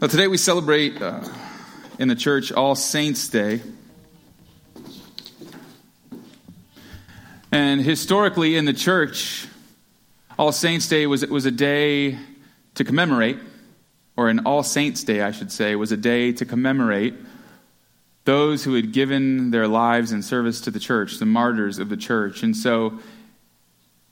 Today 0.00 0.26
we 0.26 0.36
celebrate 0.36 1.00
uh, 1.00 1.26
in 1.98 2.08
the 2.08 2.14
church 2.14 2.52
All 2.52 2.74
Saints' 2.74 3.28
Day. 3.28 3.62
And 7.50 7.80
historically 7.80 8.56
in 8.56 8.66
the 8.66 8.74
church, 8.74 9.46
All 10.38 10.52
Saints' 10.52 10.88
Day 10.88 11.06
was, 11.06 11.24
was 11.26 11.46
a 11.46 11.50
day 11.50 12.18
to 12.74 12.84
commemorate, 12.84 13.38
or 14.16 14.28
an 14.28 14.40
All 14.40 14.62
Saints' 14.62 15.04
Day, 15.04 15.22
I 15.22 15.30
should 15.30 15.50
say, 15.50 15.74
was 15.74 15.90
a 15.90 15.96
day 15.96 16.32
to 16.32 16.44
commemorate 16.44 17.14
those 18.24 18.64
who 18.64 18.74
had 18.74 18.92
given 18.92 19.52
their 19.52 19.68
lives 19.68 20.12
in 20.12 20.22
service 20.22 20.60
to 20.62 20.70
the 20.70 20.80
church, 20.80 21.18
the 21.18 21.24
martyrs 21.24 21.78
of 21.78 21.88
the 21.88 21.96
church. 21.96 22.42
And 22.42 22.54
so 22.54 22.98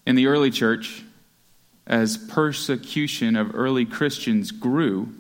in 0.07 0.15
the 0.15 0.29
early 0.29 0.51
church, 0.51 1.05
as 1.87 2.17
persecution 2.17 3.37
of 3.37 3.55
early 3.55 3.85
Christians 3.85 4.53
grew, 4.53 5.13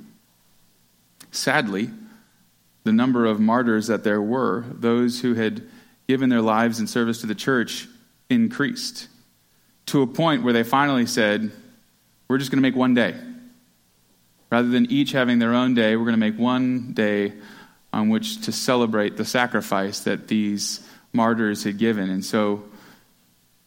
Sadly, 1.33 1.91
the 2.85 2.93
number 2.93 3.27
of 3.27 3.41
martyrs 3.41 3.89
that 3.89 4.05
there 4.05 4.21
were, 4.23 4.65
those 4.69 5.21
who 5.21 5.35
had 5.35 5.67
given 6.07 6.29
their 6.29 6.43
lives 6.43 6.79
in 6.79 6.87
service 6.87 7.23
to 7.23 7.27
the 7.27 7.35
church, 7.35 7.89
increased 8.29 9.09
to 9.87 10.03
a 10.03 10.07
point 10.07 10.43
where 10.43 10.53
they 10.53 10.63
finally 10.63 11.07
said, 11.07 11.51
We're 12.29 12.39
just 12.39 12.51
going 12.51 12.59
to 12.59 12.69
make 12.69 12.77
one 12.77 12.95
day. 12.95 13.15
Rather 14.51 14.69
than 14.69 14.91
each 14.93 15.13
having 15.13 15.39
their 15.39 15.55
own 15.55 15.75
day, 15.75 15.97
we're 15.97 16.05
going 16.05 16.13
to 16.13 16.19
make 16.19 16.39
one 16.39 16.93
day 16.93 17.33
on 17.93 18.11
which 18.11 18.43
to 18.43 18.53
celebrate 18.53 19.17
the 19.17 19.25
sacrifice 19.25 20.01
that 20.01 20.29
these 20.29 20.81
martyrs 21.13 21.65
had 21.65 21.79
given. 21.79 22.11
And 22.11 22.25
so 22.25 22.65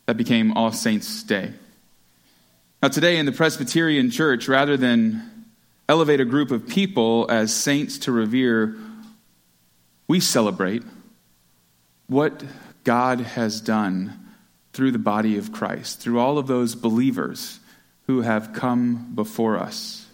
that 0.05 0.17
became 0.17 0.53
All 0.53 0.71
Saints' 0.71 1.23
Day. 1.23 1.53
Now, 2.83 2.89
today 2.89 3.17
in 3.17 3.25
the 3.25 3.31
Presbyterian 3.31 4.11
Church, 4.11 4.47
rather 4.47 4.77
than 4.77 5.31
elevate 5.87 6.19
a 6.19 6.25
group 6.25 6.51
of 6.51 6.67
people 6.67 7.27
as 7.29 7.53
saints 7.53 7.99
to 7.99 8.11
revere, 8.11 8.75
we 10.07 10.19
celebrate 10.19 10.83
what 12.07 12.43
God 12.83 13.19
has 13.19 13.61
done 13.61 14.19
through 14.73 14.91
the 14.91 14.99
body 14.99 15.37
of 15.37 15.51
Christ, 15.51 15.99
through 15.99 16.19
all 16.19 16.37
of 16.37 16.47
those 16.47 16.75
believers 16.75 17.59
who 18.07 18.21
have 18.21 18.53
come 18.53 19.11
before 19.15 19.57
us. 19.57 20.05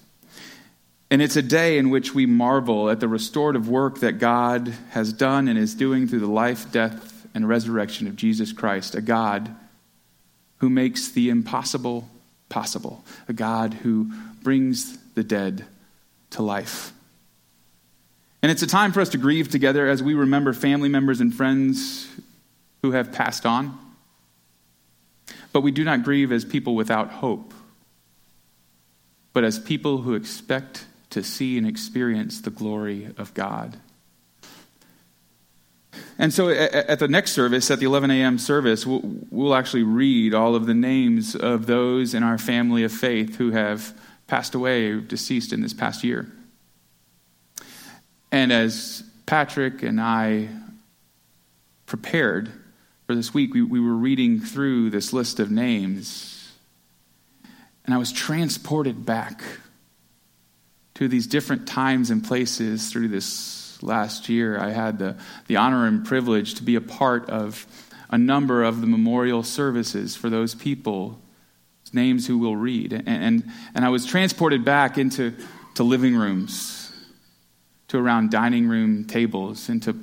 And 1.10 1.22
it's 1.22 1.36
a 1.36 1.42
day 1.42 1.78
in 1.78 1.90
which 1.90 2.14
we 2.16 2.26
marvel 2.26 2.90
at 2.90 3.02
the 3.02 3.08
restorative 3.08 3.68
work 3.68 4.00
that 4.00 4.14
God 4.14 4.74
has 4.92 5.12
done 5.12 5.50
and 5.50 5.60
is 5.60 5.76
doing 5.76 6.08
through 6.08 6.20
the 6.20 6.28
life, 6.28 6.72
death, 6.72 7.28
and 7.34 7.48
resurrection 7.48 8.08
of 8.08 8.16
Jesus 8.16 8.54
Christ, 8.54 8.96
a 8.96 9.02
God 9.02 9.54
who 10.58 10.70
makes 10.70 11.10
the 11.10 11.30
impossible 11.30 12.08
possible, 12.48 13.04
a 13.28 13.34
God 13.34 13.74
who 13.74 14.12
brings 14.42 14.98
the 15.16 15.24
dead 15.24 15.66
to 16.32 16.42
life. 16.42 16.94
And 18.42 18.52
it's 18.52 18.62
a 18.62 18.68
time 18.68 18.92
for 18.92 19.02
us 19.02 19.10
to 19.10 19.18
grieve 19.18 19.50
together 19.50 19.88
as 19.88 20.02
we 20.02 20.14
remember 20.14 20.54
family 20.54 20.90
members 20.90 21.22
and 21.22 21.34
friends 21.34 22.08
who 22.82 22.92
have 22.92 23.12
passed 23.12 23.46
on. 23.46 23.78
But 25.54 25.62
we 25.62 25.72
do 25.72 25.84
not 25.84 26.04
grieve 26.04 26.32
as 26.32 26.46
people 26.46 26.76
without 26.76 27.12
hope, 27.12 27.54
but 29.34 29.44
as 29.44 29.60
people 29.60 30.00
who 30.00 30.16
expect 30.16 30.86
to 31.12 31.24
see 31.24 31.58
and 31.58 31.68
experience 31.68 32.42
the 32.42 32.50
glory 32.50 33.10
of 33.18 33.34
God. 33.34 33.78
And 36.18 36.34
so 36.34 36.50
at 36.50 37.00
the 37.00 37.08
next 37.08 37.32
service, 37.32 37.70
at 37.70 37.80
the 37.80 37.86
11 37.86 38.12
a.m. 38.12 38.38
service, 38.38 38.86
we'll, 38.86 39.56
actually 39.56 39.84
read 39.84 40.34
all 40.34 40.56
of 40.56 40.66
the 40.66 40.74
names 40.74 41.36
of 41.36 41.66
those 41.66 42.14
in 42.14 42.24
our 42.24 42.38
family 42.38 42.84
of 42.84 42.92
faith 42.92 43.36
who 43.36 43.52
have 43.52 43.94
passed 44.32 44.56
away 44.56 44.86
or 44.86 45.02
deceased 45.02 45.52
in 45.52 45.60
this 45.60 45.74
past 45.74 46.06
year. 46.06 46.26
And 48.32 48.50
as 48.54 49.04
Patrick 49.26 49.84
and 49.84 50.00
I 50.00 50.48
prepared 51.86 52.50
for 53.06 53.14
this 53.14 53.34
week, 53.34 53.54
we, 53.54 53.62
we 53.62 53.82
were 53.82 53.94
reading 53.94 54.40
through 54.40 54.90
this 54.90 55.12
list 55.12 55.42
of 55.42 55.52
names, 55.52 56.50
and 57.84 57.94
I 57.94 57.98
was 57.98 58.14
transported 58.14 59.06
back 59.06 59.44
to 60.94 61.10
these 61.10 61.28
different 61.28 61.68
times 61.68 62.10
and 62.10 62.24
places 62.24 62.90
through 62.90 63.10
this 63.10 63.84
last 63.84 64.30
year. 64.30 64.58
I 64.58 64.70
had 64.70 64.98
the, 64.98 65.18
the 65.48 65.58
honor 65.58 65.88
and 65.88 66.06
privilege 66.06 66.56
to 66.56 66.64
be 66.64 66.76
a 66.76 66.82
part 66.82 67.30
of 67.30 67.68
a 68.10 68.18
number 68.18 68.64
of 68.64 68.80
the 68.80 68.88
memorial 68.88 69.44
services 69.44 70.16
for 70.16 70.30
those 70.30 70.56
people 70.56 71.20
names 71.94 72.28
who 72.28 72.38
will 72.38 72.56
read. 72.56 72.94
And, 72.94 73.08
and, 73.08 73.44
and 73.76 73.86
I 73.86 73.90
was 73.90 74.06
transported 74.06 74.64
back 74.64 74.98
into 74.98 75.34
to 75.76 75.84
living 75.84 76.16
rooms, 76.16 76.92
to 77.88 77.98
around 77.98 78.32
dining 78.32 78.68
room 78.68 79.06
tables, 79.06 79.70
into 79.70 79.96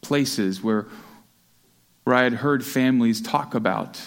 places 0.00 0.62
where, 0.62 0.86
where 2.04 2.16
I 2.16 2.22
had 2.22 2.34
heard 2.34 2.64
families 2.64 3.20
talk 3.20 3.54
about 3.54 4.00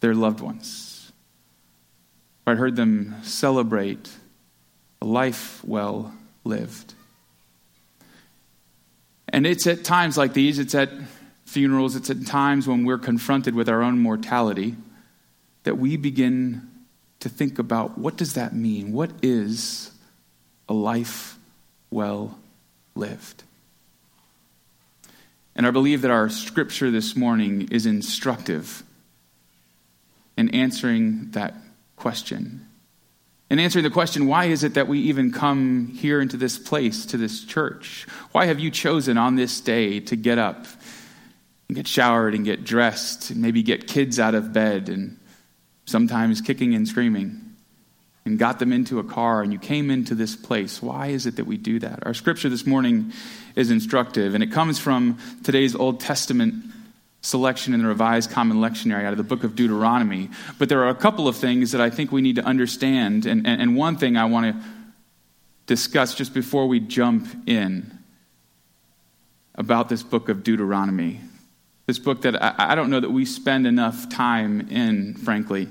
their 0.00 0.14
loved 0.14 0.40
ones. 0.40 1.12
Where 2.44 2.54
I'd 2.54 2.60
heard 2.60 2.76
them 2.76 3.16
celebrate 3.22 4.10
a 5.02 5.06
life 5.06 5.64
well 5.64 6.12
lived. 6.44 6.94
And 9.28 9.46
it's 9.46 9.66
at 9.66 9.84
times 9.84 10.18
like 10.18 10.32
these, 10.32 10.58
it's 10.58 10.74
at 10.74 10.90
funerals, 11.44 11.96
it's 11.96 12.10
at 12.10 12.26
times 12.26 12.66
when 12.66 12.84
we're 12.84 12.98
confronted 12.98 13.54
with 13.54 13.68
our 13.68 13.82
own 13.82 13.98
mortality 13.98 14.76
that 15.64 15.78
we 15.78 15.96
begin 15.96 16.68
to 17.20 17.28
think 17.28 17.58
about 17.58 17.98
what 17.98 18.16
does 18.16 18.34
that 18.34 18.54
mean? 18.54 18.92
What 18.92 19.10
is 19.22 19.90
a 20.68 20.74
life 20.74 21.38
well 21.90 22.38
lived? 22.94 23.44
And 25.54 25.66
I 25.66 25.70
believe 25.70 26.02
that 26.02 26.10
our 26.10 26.28
scripture 26.28 26.90
this 26.90 27.14
morning 27.14 27.68
is 27.70 27.84
instructive 27.84 28.82
in 30.36 30.48
answering 30.50 31.32
that 31.32 31.54
question. 31.96 32.66
In 33.50 33.58
answering 33.58 33.82
the 33.82 33.90
question, 33.90 34.26
why 34.26 34.46
is 34.46 34.64
it 34.64 34.74
that 34.74 34.88
we 34.88 35.00
even 35.00 35.32
come 35.32 35.88
here 35.88 36.20
into 36.20 36.36
this 36.36 36.56
place, 36.56 37.04
to 37.06 37.16
this 37.16 37.44
church? 37.44 38.06
Why 38.32 38.46
have 38.46 38.60
you 38.60 38.70
chosen 38.70 39.18
on 39.18 39.34
this 39.34 39.60
day 39.60 40.00
to 40.00 40.16
get 40.16 40.38
up 40.38 40.66
and 41.68 41.76
get 41.76 41.86
showered 41.86 42.34
and 42.34 42.44
get 42.44 42.64
dressed 42.64 43.30
and 43.30 43.42
maybe 43.42 43.62
get 43.62 43.86
kids 43.86 44.18
out 44.18 44.34
of 44.34 44.52
bed 44.52 44.88
and 44.88 45.19
sometimes 45.90 46.40
kicking 46.40 46.74
and 46.74 46.86
screaming, 46.86 47.54
and 48.24 48.38
got 48.38 48.58
them 48.58 48.72
into 48.72 48.98
a 48.98 49.04
car, 49.04 49.42
and 49.42 49.52
you 49.52 49.58
came 49.58 49.90
into 49.90 50.14
this 50.14 50.36
place. 50.36 50.80
Why 50.80 51.08
is 51.08 51.26
it 51.26 51.36
that 51.36 51.46
we 51.46 51.56
do 51.56 51.78
that? 51.80 52.06
Our 52.06 52.14
scripture 52.14 52.48
this 52.48 52.66
morning 52.66 53.12
is 53.56 53.70
instructive, 53.70 54.34
and 54.34 54.42
it 54.42 54.52
comes 54.52 54.78
from 54.78 55.18
today's 55.42 55.74
Old 55.74 56.00
Testament 56.00 56.54
selection 57.22 57.74
in 57.74 57.82
the 57.82 57.88
Revised 57.88 58.30
Common 58.30 58.58
Lectionary 58.58 59.04
out 59.04 59.12
of 59.12 59.18
the 59.18 59.24
book 59.24 59.44
of 59.44 59.54
Deuteronomy. 59.54 60.30
But 60.58 60.68
there 60.68 60.82
are 60.84 60.88
a 60.88 60.94
couple 60.94 61.28
of 61.28 61.36
things 61.36 61.72
that 61.72 61.80
I 61.80 61.90
think 61.90 62.12
we 62.12 62.22
need 62.22 62.36
to 62.36 62.44
understand, 62.44 63.26
and, 63.26 63.46
and, 63.46 63.60
and 63.60 63.76
one 63.76 63.96
thing 63.96 64.16
I 64.16 64.24
want 64.24 64.54
to 64.54 64.62
discuss 65.66 66.14
just 66.14 66.32
before 66.34 66.66
we 66.66 66.80
jump 66.80 67.26
in 67.48 67.98
about 69.54 69.88
this 69.88 70.02
book 70.02 70.28
of 70.28 70.42
Deuteronomy. 70.42 71.20
This 71.86 71.98
book 71.98 72.22
that 72.22 72.42
I, 72.42 72.72
I 72.72 72.74
don't 72.74 72.90
know 72.90 73.00
that 73.00 73.10
we 73.10 73.24
spend 73.24 73.66
enough 73.66 74.08
time 74.08 74.68
in, 74.68 75.14
frankly. 75.14 75.68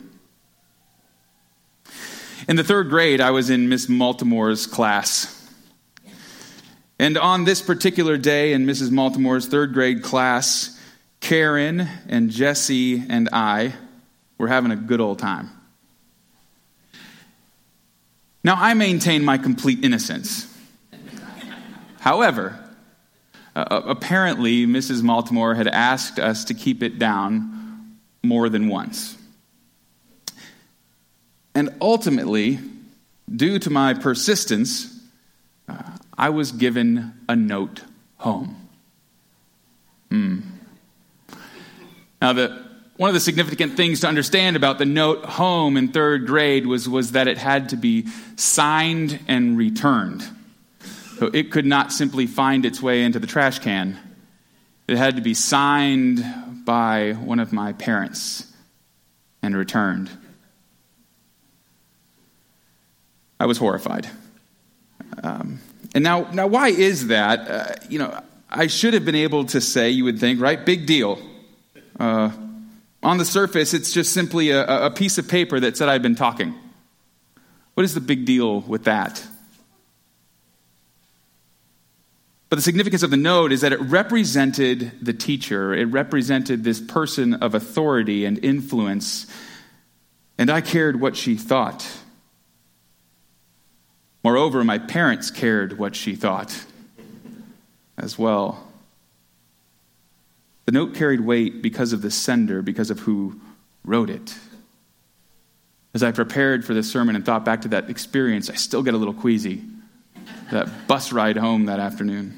In 2.50 2.56
the 2.56 2.64
third 2.64 2.90
grade, 2.90 3.22
I 3.22 3.30
was 3.30 3.52
in 3.52 3.70
Miss 3.70 3.86
Maltimore's 3.86 4.66
class. 4.66 5.36
And 6.98 7.16
on 7.16 7.44
this 7.44 7.62
particular 7.62 8.18
day 8.18 8.54
in 8.54 8.66
Mrs. 8.66 8.90
Maltimore's 8.90 9.46
third 9.46 9.72
grade 9.72 10.02
class, 10.02 10.76
Karen 11.20 11.88
and 12.08 12.32
Jesse 12.32 13.04
and 13.08 13.30
I 13.32 13.76
were 14.40 14.48
having 14.48 14.72
a 14.72 14.76
good 14.76 15.00
old 15.00 15.20
time. 15.20 15.52
Now, 18.44 18.56
I 18.58 18.74
maintain 18.74 19.24
my 19.24 19.38
complete 19.38 19.86
innocence. 19.86 20.52
However, 22.00 22.60
uh, 23.56 23.82
apparently, 23.86 24.66
Mrs. 24.66 25.04
Maltimore 25.04 25.56
had 25.56 25.68
asked 25.68 26.18
us 26.18 26.46
to 26.46 26.56
keep 26.56 26.82
it 26.82 26.98
down 26.98 28.00
more 28.24 28.50
than 28.50 28.70
once. 28.70 29.19
And 31.56 31.76
ultimately, 31.82 32.60
due 33.34 33.60
to 33.60 33.70
my 33.70 33.94
persistence, 33.94 35.00
uh, 35.68 35.82
I 36.18 36.30
was 36.30 36.52
given 36.52 37.14
a 37.28 37.36
note 37.36 37.82
home. 38.18 38.56
Hmm. 40.10 40.40
Now, 42.22 42.34
the, 42.34 42.66
one 42.98 43.10
of 43.10 43.14
the 43.14 43.20
significant 43.20 43.78
things 43.78 44.02
to 44.02 44.08
understand 44.08 44.56
about 44.56 44.78
the 44.78 44.86
note 44.86 45.24
home 45.24 45.78
in 45.78 45.90
third 45.90 46.28
grade 46.28 46.68
was, 46.68 46.90
was 46.90 47.14
that 47.14 47.28
it 47.28 47.38
had 47.38 47.70
to 47.70 47.78
be 47.78 48.08
signed 48.36 49.20
and 49.28 49.58
returned. 49.58 50.24
So 51.18 51.28
it 51.34 51.52
could 51.52 51.66
not 51.66 51.92
simply 51.92 52.28
find 52.28 52.66
its 52.66 52.82
way 52.82 53.04
into 53.04 53.20
the 53.20 53.28
trash 53.28 53.60
can. 53.60 53.98
It 54.88 54.98
had 54.98 55.16
to 55.18 55.22
be 55.22 55.34
signed 55.34 56.66
by 56.66 57.14
one 57.14 57.40
of 57.40 57.54
my 57.54 57.74
parents 57.74 58.52
and 59.42 59.56
returned. 59.56 60.10
I 63.40 63.46
was 63.46 63.58
horrified. 63.58 64.08
Um, 65.24 65.60
and 65.96 66.04
now, 66.04 66.30
now, 66.32 66.48
why 66.48 66.70
is 66.70 67.08
that? 67.08 67.48
Uh, 67.48 67.76
you 67.90 68.00
know, 68.00 68.22
I 68.50 68.68
should 68.68 68.94
have 68.94 69.06
been 69.06 69.16
able 69.16 69.46
to 69.46 69.62
say, 69.62 69.90
you 69.92 70.04
would 70.04 70.20
think, 70.20 70.42
right? 70.42 70.64
Big 70.64 70.86
deal. 70.86 71.20
Uh, 72.00 72.32
on 73.02 73.18
the 73.18 73.26
surface, 73.26 73.74
it's 73.74 73.94
just 73.94 74.14
simply 74.14 74.52
a, 74.52 74.86
a 74.88 74.92
piece 74.92 75.18
of 75.18 75.28
paper 75.28 75.60
that 75.60 75.78
said 75.78 75.90
I'd 75.90 76.02
been 76.02 76.16
talking. 76.16 76.54
What 77.76 77.84
is 77.86 77.94
the 77.94 78.02
big 78.02 78.26
deal 78.26 78.62
with 78.62 78.84
that? 78.84 79.26
But 82.50 82.56
the 82.56 82.64
significance 82.64 83.04
of 83.04 83.12
the 83.12 83.18
note 83.18 83.52
is 83.52 83.62
that 83.62 83.72
it 83.72 83.80
represented 83.80 84.92
the 85.02 85.14
teacher, 85.14 85.74
it 85.74 85.86
represented 85.86 86.64
this 86.64 86.82
person 86.82 87.36
of 87.36 87.54
authority 87.54 88.26
and 88.26 88.44
influence, 88.44 89.28
and 90.38 90.50
I 90.50 90.62
cared 90.62 91.00
what 91.00 91.16
she 91.16 91.36
thought. 91.36 91.88
Moreover, 94.24 94.64
my 94.64 94.78
parents 94.78 95.32
cared 95.32 95.78
what 95.78 95.96
she 95.96 96.16
thought 96.16 96.66
as 97.98 98.18
well. 98.18 98.68
The 100.66 100.72
note 100.72 100.94
carried 100.94 101.22
weight 101.22 101.62
because 101.62 101.94
of 101.94 102.02
the 102.02 102.12
sender, 102.12 102.62
because 102.62 102.92
of 102.92 103.00
who 103.00 103.40
wrote 103.84 104.10
it. 104.10 104.36
As 105.94 106.04
I 106.04 106.12
prepared 106.12 106.66
for 106.66 106.74
this 106.74 106.92
sermon 106.92 107.16
and 107.16 107.26
thought 107.26 107.44
back 107.44 107.62
to 107.62 107.70
that 107.70 107.90
experience, 107.90 108.50
I 108.50 108.56
still 108.56 108.84
get 108.84 108.94
a 108.94 108.98
little 108.98 109.14
queasy. 109.14 109.64
That 110.52 110.88
bus 110.88 111.12
ride 111.12 111.38
home 111.38 111.66
that 111.66 111.80
afternoon. 111.80 112.38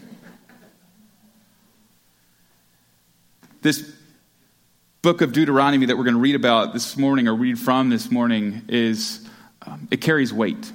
This 3.62 3.92
book 5.01 5.22
of 5.22 5.34
Deuteronomy 5.34 5.88
that 5.88 5.98
we're 5.98 6.04
going 6.04 6.16
to 6.16 6.22
read 6.22 6.36
about 6.36 6.74
this 6.74 6.95
morning 6.95 7.27
or 7.27 7.36
read 7.36 7.60
from 7.60 7.89
this 7.89 8.12
morning 8.12 8.62
is 8.69 9.27
um, 9.63 9.88
it 9.92 10.00
carries 10.00 10.31
weight 10.31 10.72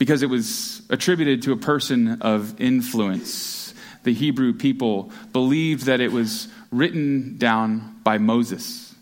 because 0.00 0.22
it 0.22 0.30
was 0.30 0.80
attributed 0.88 1.42
to 1.42 1.52
a 1.52 1.58
person 1.58 2.22
of 2.22 2.58
influence. 2.58 3.74
The 4.02 4.14
Hebrew 4.14 4.54
people 4.54 5.12
believed 5.34 5.84
that 5.84 6.00
it 6.00 6.10
was 6.10 6.48
written 6.72 7.36
down 7.36 8.00
by 8.02 8.16
Moses. 8.16 8.94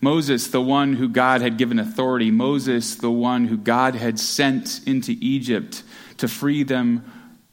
Moses, 0.00 0.48
the 0.48 0.60
one 0.60 0.94
who 0.94 1.08
God 1.08 1.40
had 1.40 1.56
given 1.56 1.78
authority, 1.78 2.32
Moses, 2.32 2.96
the 2.96 3.12
one 3.12 3.46
who 3.46 3.56
God 3.56 3.94
had 3.94 4.18
sent 4.18 4.80
into 4.88 5.16
Egypt 5.20 5.84
to 6.16 6.26
free 6.26 6.64
them 6.64 7.04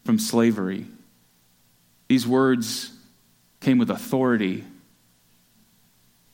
from 0.04 0.18
slavery. 0.18 0.88
These 2.08 2.26
words 2.26 2.92
came 3.62 3.78
with 3.78 3.92
authority. 3.92 4.64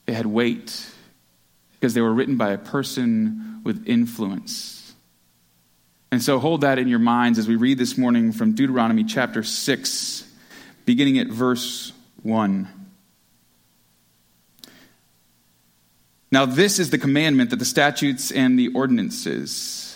They 0.05 0.13
had 0.13 0.25
weight 0.25 0.89
because 1.73 1.93
they 1.93 2.01
were 2.01 2.13
written 2.13 2.37
by 2.37 2.51
a 2.51 2.57
person 2.57 3.59
with 3.65 3.85
influence. 3.85 4.78
And 6.11 6.23
so 6.23 6.39
hold 6.39 6.61
that 6.61 6.79
in 6.79 6.87
your 6.87 6.99
minds 6.99 7.37
as 7.37 7.47
we 7.47 7.55
read 7.55 7.77
this 7.77 7.97
morning 7.97 8.31
from 8.31 8.53
Deuteronomy 8.53 9.03
chapter 9.03 9.43
6, 9.43 10.31
beginning 10.85 11.19
at 11.19 11.27
verse 11.27 11.91
1. 12.23 12.67
Now, 16.31 16.45
this 16.45 16.79
is 16.79 16.89
the 16.89 16.97
commandment 16.97 17.49
that 17.51 17.59
the 17.59 17.65
statutes 17.65 18.31
and 18.31 18.57
the 18.57 18.69
ordinances 18.69 19.89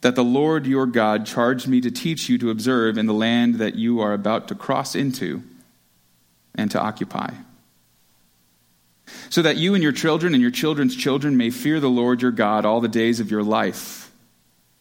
that 0.00 0.14
the 0.14 0.24
Lord 0.24 0.66
your 0.66 0.86
God 0.86 1.26
charged 1.26 1.66
me 1.66 1.80
to 1.80 1.90
teach 1.90 2.28
you 2.28 2.38
to 2.38 2.50
observe 2.50 2.98
in 2.98 3.06
the 3.06 3.12
land 3.12 3.56
that 3.56 3.74
you 3.74 4.00
are 4.00 4.12
about 4.12 4.48
to 4.48 4.54
cross 4.54 4.94
into 4.94 5.42
and 6.54 6.70
to 6.70 6.80
occupy. 6.80 7.30
So 9.30 9.42
that 9.42 9.56
you 9.56 9.74
and 9.74 9.82
your 9.82 9.92
children 9.92 10.34
and 10.34 10.42
your 10.42 10.50
children's 10.50 10.94
children 10.94 11.36
may 11.36 11.50
fear 11.50 11.80
the 11.80 11.90
Lord 11.90 12.22
your 12.22 12.30
God 12.30 12.64
all 12.64 12.80
the 12.80 12.88
days 12.88 13.20
of 13.20 13.30
your 13.30 13.42
life, 13.42 14.07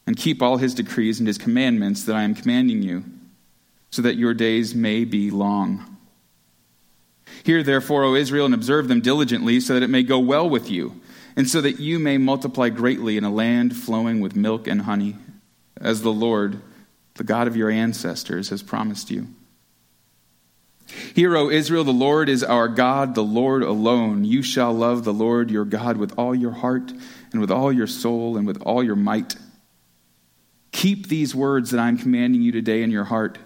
and 0.08 0.18
keep 0.18 0.42
all 0.42 0.58
his 0.58 0.74
decrees 0.74 1.20
and 1.20 1.28
his 1.28 1.38
commandments 1.38 2.06
that 2.06 2.16
I 2.16 2.24
am 2.24 2.34
commanding 2.34 2.82
you, 2.82 3.04
so 3.92 4.02
that 4.02 4.16
your 4.16 4.34
days 4.34 4.74
may 4.74 5.04
be 5.04 5.30
long. 5.30 5.98
Hear 7.44 7.62
therefore, 7.62 8.04
O 8.04 8.16
Israel, 8.16 8.46
and 8.46 8.54
observe 8.54 8.88
them 8.88 9.02
diligently, 9.02 9.60
so 9.60 9.74
that 9.74 9.84
it 9.84 9.90
may 9.90 10.04
go 10.04 10.18
well 10.18 10.50
with 10.50 10.72
you, 10.72 11.00
and 11.36 11.48
so 11.48 11.62
that 11.62 11.80
you 11.80 12.00
may 12.00 12.18
multiply 12.18 12.70
greatly 12.70 13.18
in 13.18 13.24
a 13.24 13.30
land 13.30 13.76
flowing 13.76 14.22
with 14.22 14.36
milk 14.36 14.66
and 14.66 14.82
honey, 14.82 15.18
as 15.80 16.02
the 16.02 16.12
Lord, 16.12 16.62
the 17.16 17.24
God 17.24 17.48
of 17.48 17.58
your 17.58 17.70
ancestors, 17.70 18.50
has 18.50 18.64
promised 18.64 19.12
you. 19.12 19.28
Hear, 21.14 21.36
O 21.36 21.50
Israel, 21.50 21.84
the 21.84 21.92
Lord 21.92 22.30
is 22.30 22.46
our 22.46 22.70
God, 22.70 23.14
the 23.14 23.24
Lord 23.24 23.62
alone. 23.62 24.24
You 24.24 24.42
shall 24.42 24.72
love 24.72 25.04
the 25.04 25.14
Lord 25.14 25.52
your 25.52 25.66
God 25.66 25.98
with 25.98 26.18
all 26.18 26.34
your 26.34 26.52
heart, 26.52 26.94
and 27.34 27.42
with 27.42 27.52
all 27.52 27.74
your 27.74 27.88
soul, 27.88 28.38
and 28.38 28.48
with 28.48 28.62
all 28.62 28.82
your 28.82 28.96
might. 28.96 29.36
Keep 30.78 31.08
these 31.08 31.34
words 31.34 31.72
that 31.72 31.80
I'm 31.80 31.98
commanding 31.98 32.44
you 32.44 32.52
today 32.52 32.84
in 32.84 32.92
your 32.92 33.06
heart. 33.06 33.40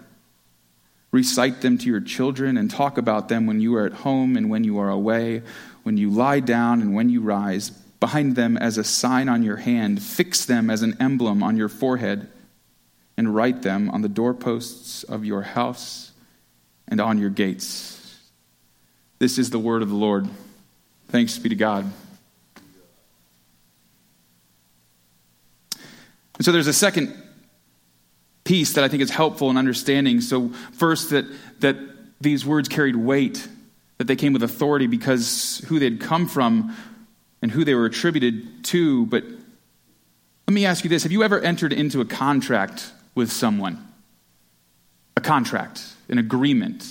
Recite 1.12 1.62
them 1.62 1.78
to 1.78 1.86
your 1.86 2.02
children, 2.02 2.58
and 2.58 2.70
talk 2.70 2.98
about 2.98 3.30
them 3.30 3.46
when 3.46 3.58
you 3.58 3.74
are 3.76 3.86
at 3.86 3.94
home 3.94 4.36
and 4.36 4.50
when 4.50 4.64
you 4.64 4.78
are 4.78 4.90
away, 4.90 5.42
when 5.82 5.96
you 5.96 6.10
lie 6.10 6.40
down 6.40 6.82
and 6.82 6.94
when 6.94 7.08
you 7.08 7.22
rise. 7.22 7.70
Bind 7.70 8.36
them 8.36 8.58
as 8.58 8.76
a 8.76 8.84
sign 8.84 9.30
on 9.30 9.42
your 9.42 9.56
hand, 9.56 10.02
fix 10.02 10.44
them 10.44 10.68
as 10.68 10.82
an 10.82 10.94
emblem 11.00 11.42
on 11.42 11.56
your 11.56 11.70
forehead, 11.70 12.28
and 13.16 13.34
write 13.34 13.62
them 13.62 13.88
on 13.88 14.02
the 14.02 14.10
doorposts 14.10 15.02
of 15.02 15.24
your 15.24 15.40
house 15.40 16.12
and 16.86 17.00
on 17.00 17.16
your 17.16 17.30
gates. 17.30 18.20
This 19.20 19.38
is 19.38 19.48
the 19.48 19.58
word 19.58 19.80
of 19.80 19.88
the 19.88 19.94
Lord. 19.94 20.28
Thanks 21.08 21.38
be 21.38 21.48
to 21.48 21.54
God. 21.54 21.90
And 26.34 26.44
so 26.44 26.52
there's 26.52 26.66
a 26.66 26.74
second 26.74 27.21
piece 28.52 28.74
that 28.74 28.84
I 28.84 28.88
think 28.88 29.02
is 29.02 29.08
helpful 29.08 29.48
in 29.48 29.56
understanding. 29.56 30.20
So, 30.20 30.50
first, 30.72 31.08
that, 31.08 31.24
that 31.60 31.74
these 32.20 32.44
words 32.44 32.68
carried 32.68 32.96
weight, 32.96 33.48
that 33.96 34.06
they 34.06 34.14
came 34.14 34.34
with 34.34 34.42
authority 34.42 34.86
because 34.86 35.64
who 35.68 35.78
they'd 35.78 35.98
come 35.98 36.28
from 36.28 36.76
and 37.40 37.50
who 37.50 37.64
they 37.64 37.74
were 37.74 37.86
attributed 37.86 38.62
to. 38.64 39.06
But 39.06 39.24
let 39.24 40.52
me 40.52 40.66
ask 40.66 40.84
you 40.84 40.90
this 40.90 41.04
Have 41.04 41.12
you 41.12 41.22
ever 41.22 41.40
entered 41.40 41.72
into 41.72 42.02
a 42.02 42.04
contract 42.04 42.92
with 43.14 43.32
someone? 43.32 43.88
A 45.16 45.22
contract 45.22 45.82
an 46.10 46.18
agreement, 46.18 46.84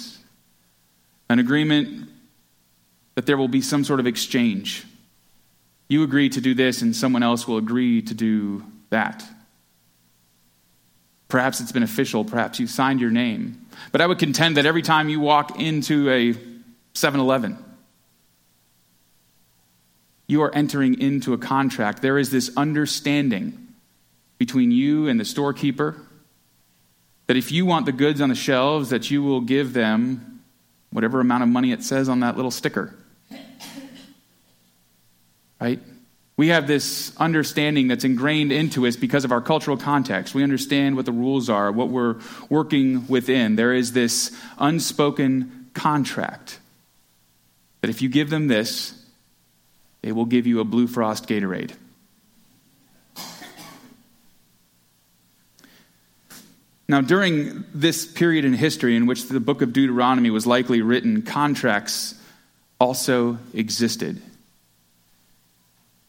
an 1.29 1.37
agreement 1.37 2.09
that 3.13 3.27
there 3.27 3.37
will 3.37 3.47
be 3.47 3.61
some 3.61 3.83
sort 3.83 3.99
of 3.99 4.07
exchange. 4.07 4.83
You 5.89 6.01
agree 6.01 6.29
to 6.29 6.41
do 6.41 6.55
this, 6.55 6.81
and 6.81 6.95
someone 6.95 7.21
else 7.21 7.47
will 7.47 7.57
agree 7.59 8.01
to 8.01 8.15
do 8.15 8.63
that. 8.89 9.23
Perhaps 11.31 11.61
it's 11.61 11.71
been 11.71 11.81
official, 11.81 12.25
perhaps 12.25 12.59
you've 12.59 12.69
signed 12.69 12.99
your 12.99 13.09
name. 13.09 13.65
But 13.93 14.01
I 14.01 14.05
would 14.05 14.19
contend 14.19 14.57
that 14.57 14.65
every 14.65 14.81
time 14.81 15.07
you 15.07 15.21
walk 15.21 15.57
into 15.57 16.09
a 16.09 16.35
7 16.93 17.21
Eleven, 17.21 17.57
you 20.27 20.41
are 20.41 20.53
entering 20.53 20.99
into 20.99 21.31
a 21.33 21.37
contract. 21.37 22.01
There 22.01 22.17
is 22.17 22.31
this 22.31 22.51
understanding 22.57 23.69
between 24.39 24.71
you 24.71 25.07
and 25.07 25.17
the 25.17 25.23
storekeeper 25.23 26.01
that 27.27 27.37
if 27.37 27.49
you 27.49 27.65
want 27.65 27.85
the 27.85 27.93
goods 27.93 28.19
on 28.19 28.27
the 28.27 28.35
shelves, 28.35 28.89
that 28.89 29.09
you 29.09 29.23
will 29.23 29.39
give 29.39 29.71
them 29.71 30.43
whatever 30.91 31.21
amount 31.21 31.43
of 31.43 31.49
money 31.49 31.71
it 31.71 31.81
says 31.81 32.09
on 32.09 32.19
that 32.19 32.35
little 32.35 32.51
sticker. 32.51 32.93
Right? 35.61 35.79
We 36.41 36.47
have 36.47 36.65
this 36.65 37.15
understanding 37.17 37.87
that's 37.87 38.03
ingrained 38.03 38.51
into 38.51 38.87
us 38.87 38.95
because 38.95 39.25
of 39.25 39.31
our 39.31 39.41
cultural 39.41 39.77
context. 39.77 40.33
We 40.33 40.41
understand 40.41 40.95
what 40.95 41.05
the 41.05 41.11
rules 41.11 41.51
are, 41.51 41.71
what 41.71 41.89
we're 41.89 42.15
working 42.49 43.05
within. 43.07 43.57
There 43.57 43.75
is 43.75 43.91
this 43.91 44.35
unspoken 44.57 45.69
contract 45.75 46.59
that 47.81 47.91
if 47.91 48.01
you 48.01 48.09
give 48.09 48.31
them 48.31 48.47
this, 48.47 48.99
they 50.01 50.11
will 50.11 50.25
give 50.25 50.47
you 50.47 50.61
a 50.61 50.63
Blue 50.63 50.87
Frost 50.87 51.27
Gatorade. 51.27 51.73
Now, 56.87 57.01
during 57.01 57.65
this 57.71 58.07
period 58.07 58.45
in 58.45 58.53
history 58.53 58.95
in 58.95 59.05
which 59.05 59.27
the 59.27 59.39
book 59.39 59.61
of 59.61 59.73
Deuteronomy 59.73 60.31
was 60.31 60.47
likely 60.47 60.81
written, 60.81 61.21
contracts 61.21 62.15
also 62.79 63.37
existed. 63.53 64.23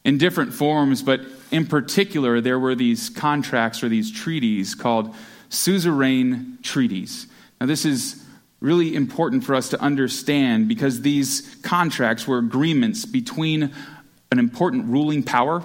In 0.04 0.18
different 0.18 0.52
forms, 0.52 1.02
but 1.02 1.20
in 1.50 1.66
particular, 1.66 2.40
there 2.40 2.58
were 2.58 2.74
these 2.74 3.08
contracts 3.08 3.82
or 3.82 3.88
these 3.88 4.10
treaties 4.10 4.74
called 4.74 5.14
suzerain 5.48 6.58
treaties. 6.62 7.26
Now, 7.60 7.66
this 7.66 7.84
is 7.84 8.24
really 8.60 8.96
important 8.96 9.44
for 9.44 9.54
us 9.54 9.68
to 9.68 9.80
understand 9.80 10.66
because 10.68 11.02
these 11.02 11.56
contracts 11.62 12.26
were 12.26 12.38
agreements 12.38 13.04
between 13.04 13.72
an 14.30 14.38
important 14.38 14.86
ruling 14.86 15.22
power 15.22 15.64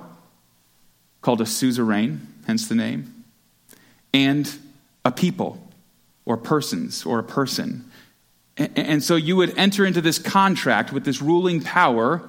called 1.22 1.42
a 1.42 1.46
suzerain, 1.46 2.20
hence 2.46 2.68
the 2.68 2.76
name, 2.76 3.24
and 4.14 4.54
a 5.06 5.12
people 5.12 5.58
or 6.26 6.38
persons 6.38 7.06
or 7.06 7.20
a 7.20 7.24
person. 7.24 7.90
And 8.58 9.04
so 9.04 9.16
you 9.16 9.36
would 9.36 9.58
enter 9.58 9.86
into 9.86 10.02
this 10.02 10.20
contract 10.20 10.92
with 10.92 11.06
this 11.06 11.22
ruling 11.22 11.62
power, 11.62 12.28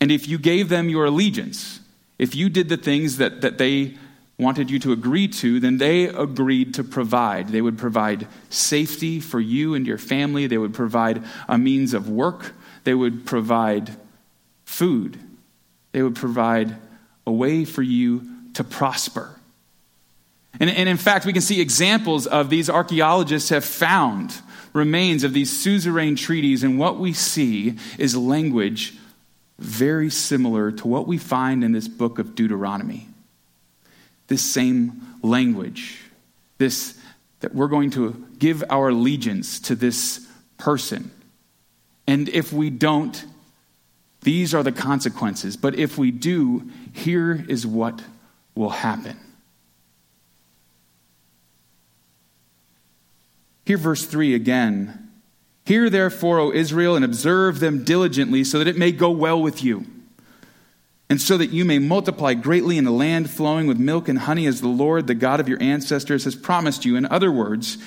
and 0.00 0.10
if 0.10 0.26
you 0.26 0.38
gave 0.38 0.68
them 0.68 0.88
your 0.88 1.04
allegiance, 1.04 1.80
if 2.18 2.34
you 2.34 2.48
did 2.48 2.68
the 2.68 2.76
things 2.76 3.18
that, 3.18 3.40
that 3.42 3.58
they 3.58 3.94
wanted 4.38 4.70
you 4.70 4.78
to 4.78 4.92
agree 4.92 5.28
to, 5.28 5.60
then 5.60 5.78
they 5.78 6.04
agreed 6.04 6.74
to 6.74 6.82
provide. 6.82 7.48
They 7.48 7.60
would 7.60 7.76
provide 7.76 8.26
safety 8.48 9.20
for 9.20 9.38
you 9.38 9.74
and 9.74 9.86
your 9.86 9.98
family, 9.98 10.46
they 10.46 10.58
would 10.58 10.74
provide 10.74 11.22
a 11.48 11.58
means 11.58 11.92
of 11.92 12.08
work, 12.08 12.52
they 12.84 12.94
would 12.94 13.26
provide 13.26 13.94
food, 14.64 15.18
they 15.92 16.02
would 16.02 16.16
provide 16.16 16.76
a 17.26 17.32
way 17.32 17.64
for 17.64 17.82
you 17.82 18.26
to 18.54 18.64
prosper. 18.64 19.36
And, 20.58 20.70
and 20.70 20.88
in 20.88 20.96
fact, 20.96 21.26
we 21.26 21.32
can 21.32 21.42
see 21.42 21.60
examples 21.60 22.26
of 22.26 22.50
these 22.50 22.70
archaeologists 22.70 23.50
have 23.50 23.64
found 23.64 24.40
remains 24.72 25.24
of 25.24 25.32
these 25.32 25.56
suzerain 25.56 26.16
treaties, 26.16 26.62
and 26.62 26.78
what 26.78 26.98
we 26.98 27.12
see 27.12 27.76
is 27.98 28.16
language 28.16 28.94
very 29.60 30.10
similar 30.10 30.72
to 30.72 30.88
what 30.88 31.06
we 31.06 31.18
find 31.18 31.62
in 31.62 31.72
this 31.72 31.86
book 31.86 32.18
of 32.18 32.34
Deuteronomy 32.34 33.06
this 34.30 34.42
same 34.42 35.02
language. 35.22 35.98
This 36.56 36.96
that 37.40 37.54
we're 37.54 37.68
going 37.68 37.90
to 37.90 38.26
give 38.38 38.62
our 38.70 38.90
allegiance 38.90 39.60
to 39.60 39.74
this 39.74 40.26
person. 40.56 41.10
And 42.06 42.28
if 42.28 42.52
we 42.52 42.70
don't, 42.70 43.24
these 44.22 44.54
are 44.54 44.62
the 44.62 44.72
consequences. 44.72 45.56
But 45.56 45.74
if 45.74 45.98
we 45.98 46.10
do, 46.10 46.70
here 46.92 47.44
is 47.48 47.66
what 47.66 48.02
will 48.54 48.70
happen. 48.70 49.18
Hear 53.64 53.78
verse 53.78 54.04
3 54.04 54.34
again. 54.34 55.09
Hear 55.64 55.90
therefore, 55.90 56.38
O 56.38 56.52
Israel, 56.52 56.96
and 56.96 57.04
observe 57.04 57.60
them 57.60 57.84
diligently, 57.84 58.44
so 58.44 58.58
that 58.58 58.68
it 58.68 58.76
may 58.76 58.92
go 58.92 59.10
well 59.10 59.40
with 59.40 59.62
you 59.62 59.86
and 61.10 61.20
so 61.20 61.36
that 61.36 61.50
you 61.50 61.64
may 61.64 61.80
multiply 61.80 62.34
greatly 62.34 62.78
in 62.78 62.86
a 62.86 62.92
land 62.92 63.28
flowing 63.28 63.66
with 63.66 63.78
milk 63.78 64.08
and 64.08 64.20
honey, 64.20 64.46
as 64.46 64.60
the 64.60 64.68
Lord, 64.68 65.08
the 65.08 65.14
God 65.14 65.40
of 65.40 65.48
your 65.48 65.60
ancestors, 65.60 66.22
has 66.22 66.36
promised 66.36 66.84
you. 66.84 66.94
In 66.94 67.04
other 67.04 67.32
words, 67.32 67.78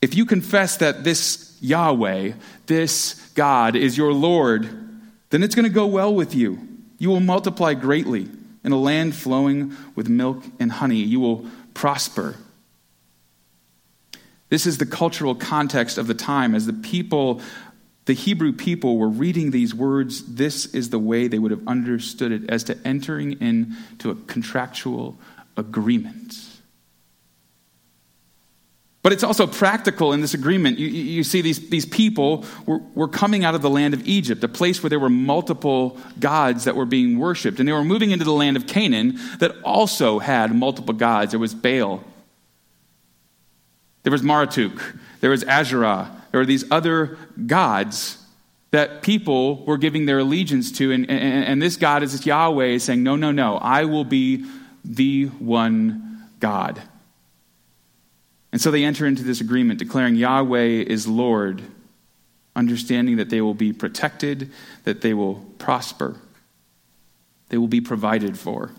if 0.00 0.14
you 0.14 0.24
confess 0.24 0.76
that 0.76 1.02
this 1.02 1.58
Yahweh, 1.60 2.34
this 2.66 3.14
God, 3.34 3.74
is 3.74 3.98
your 3.98 4.12
Lord, 4.12 4.68
then 5.30 5.42
it's 5.42 5.56
going 5.56 5.64
to 5.64 5.74
go 5.74 5.86
well 5.86 6.14
with 6.14 6.36
you. 6.36 6.60
You 6.98 7.08
will 7.08 7.18
multiply 7.18 7.74
greatly 7.74 8.28
in 8.62 8.70
a 8.70 8.78
land 8.78 9.16
flowing 9.16 9.76
with 9.96 10.08
milk 10.08 10.44
and 10.60 10.70
honey. 10.70 10.98
You 10.98 11.18
will 11.18 11.46
prosper. 11.74 12.36
This 14.48 14.66
is 14.66 14.78
the 14.78 14.86
cultural 14.86 15.34
context 15.34 15.98
of 15.98 16.06
the 16.06 16.14
time 16.14 16.54
as 16.54 16.66
the 16.66 16.72
people 16.72 17.40
the 18.08 18.14
Hebrew 18.14 18.54
people 18.54 18.96
were 18.96 19.10
reading 19.10 19.50
these 19.50 19.74
words, 19.74 20.24
this 20.34 20.64
is 20.74 20.88
the 20.88 20.98
way 20.98 21.28
they 21.28 21.38
would 21.38 21.50
have 21.50 21.68
understood 21.68 22.32
it 22.32 22.48
as 22.48 22.64
to 22.64 22.78
entering 22.82 23.38
into 23.42 24.10
a 24.10 24.14
contractual 24.14 25.18
agreement. 25.58 26.34
But 29.02 29.12
it's 29.12 29.22
also 29.22 29.46
practical 29.46 30.14
in 30.14 30.22
this 30.22 30.32
agreement. 30.32 30.78
You, 30.78 30.86
you 30.86 31.22
see, 31.22 31.42
these, 31.42 31.68
these 31.68 31.84
people 31.84 32.46
were, 32.64 32.80
were 32.94 33.08
coming 33.08 33.44
out 33.44 33.54
of 33.54 33.60
the 33.60 33.68
land 33.68 33.92
of 33.92 34.06
Egypt, 34.08 34.42
a 34.42 34.48
place 34.48 34.82
where 34.82 34.88
there 34.88 34.98
were 34.98 35.10
multiple 35.10 35.98
gods 36.18 36.64
that 36.64 36.76
were 36.76 36.86
being 36.86 37.18
worshiped. 37.18 37.58
And 37.60 37.68
they 37.68 37.72
were 37.72 37.84
moving 37.84 38.10
into 38.10 38.24
the 38.24 38.32
land 38.32 38.56
of 38.56 38.66
Canaan 38.66 39.20
that 39.38 39.54
also 39.62 40.18
had 40.18 40.54
multiple 40.54 40.94
gods. 40.94 41.32
There 41.32 41.38
was 41.38 41.54
Baal, 41.54 42.02
there 44.08 44.12
was 44.12 44.22
Marduk, 44.22 44.94
there 45.20 45.28
was 45.28 45.44
Asherah, 45.44 46.10
there 46.30 46.40
were 46.40 46.46
these 46.46 46.64
other 46.70 47.18
gods 47.46 48.16
that 48.70 49.02
people 49.02 49.66
were 49.66 49.76
giving 49.76 50.06
their 50.06 50.20
allegiance 50.20 50.72
to. 50.72 50.92
And, 50.92 51.10
and, 51.10 51.44
and 51.44 51.60
this 51.60 51.76
God 51.76 52.02
is 52.02 52.12
this 52.12 52.24
Yahweh 52.24 52.78
saying, 52.78 53.02
No, 53.02 53.16
no, 53.16 53.32
no, 53.32 53.58
I 53.58 53.84
will 53.84 54.06
be 54.06 54.46
the 54.82 55.26
one 55.26 56.26
God. 56.40 56.80
And 58.50 58.58
so 58.62 58.70
they 58.70 58.82
enter 58.82 59.04
into 59.04 59.24
this 59.24 59.42
agreement 59.42 59.78
declaring 59.78 60.14
Yahweh 60.14 60.84
is 60.86 61.06
Lord, 61.06 61.60
understanding 62.56 63.18
that 63.18 63.28
they 63.28 63.42
will 63.42 63.52
be 63.52 63.74
protected, 63.74 64.50
that 64.84 65.02
they 65.02 65.12
will 65.12 65.44
prosper, 65.58 66.16
they 67.50 67.58
will 67.58 67.68
be 67.68 67.82
provided 67.82 68.38
for. 68.38 68.70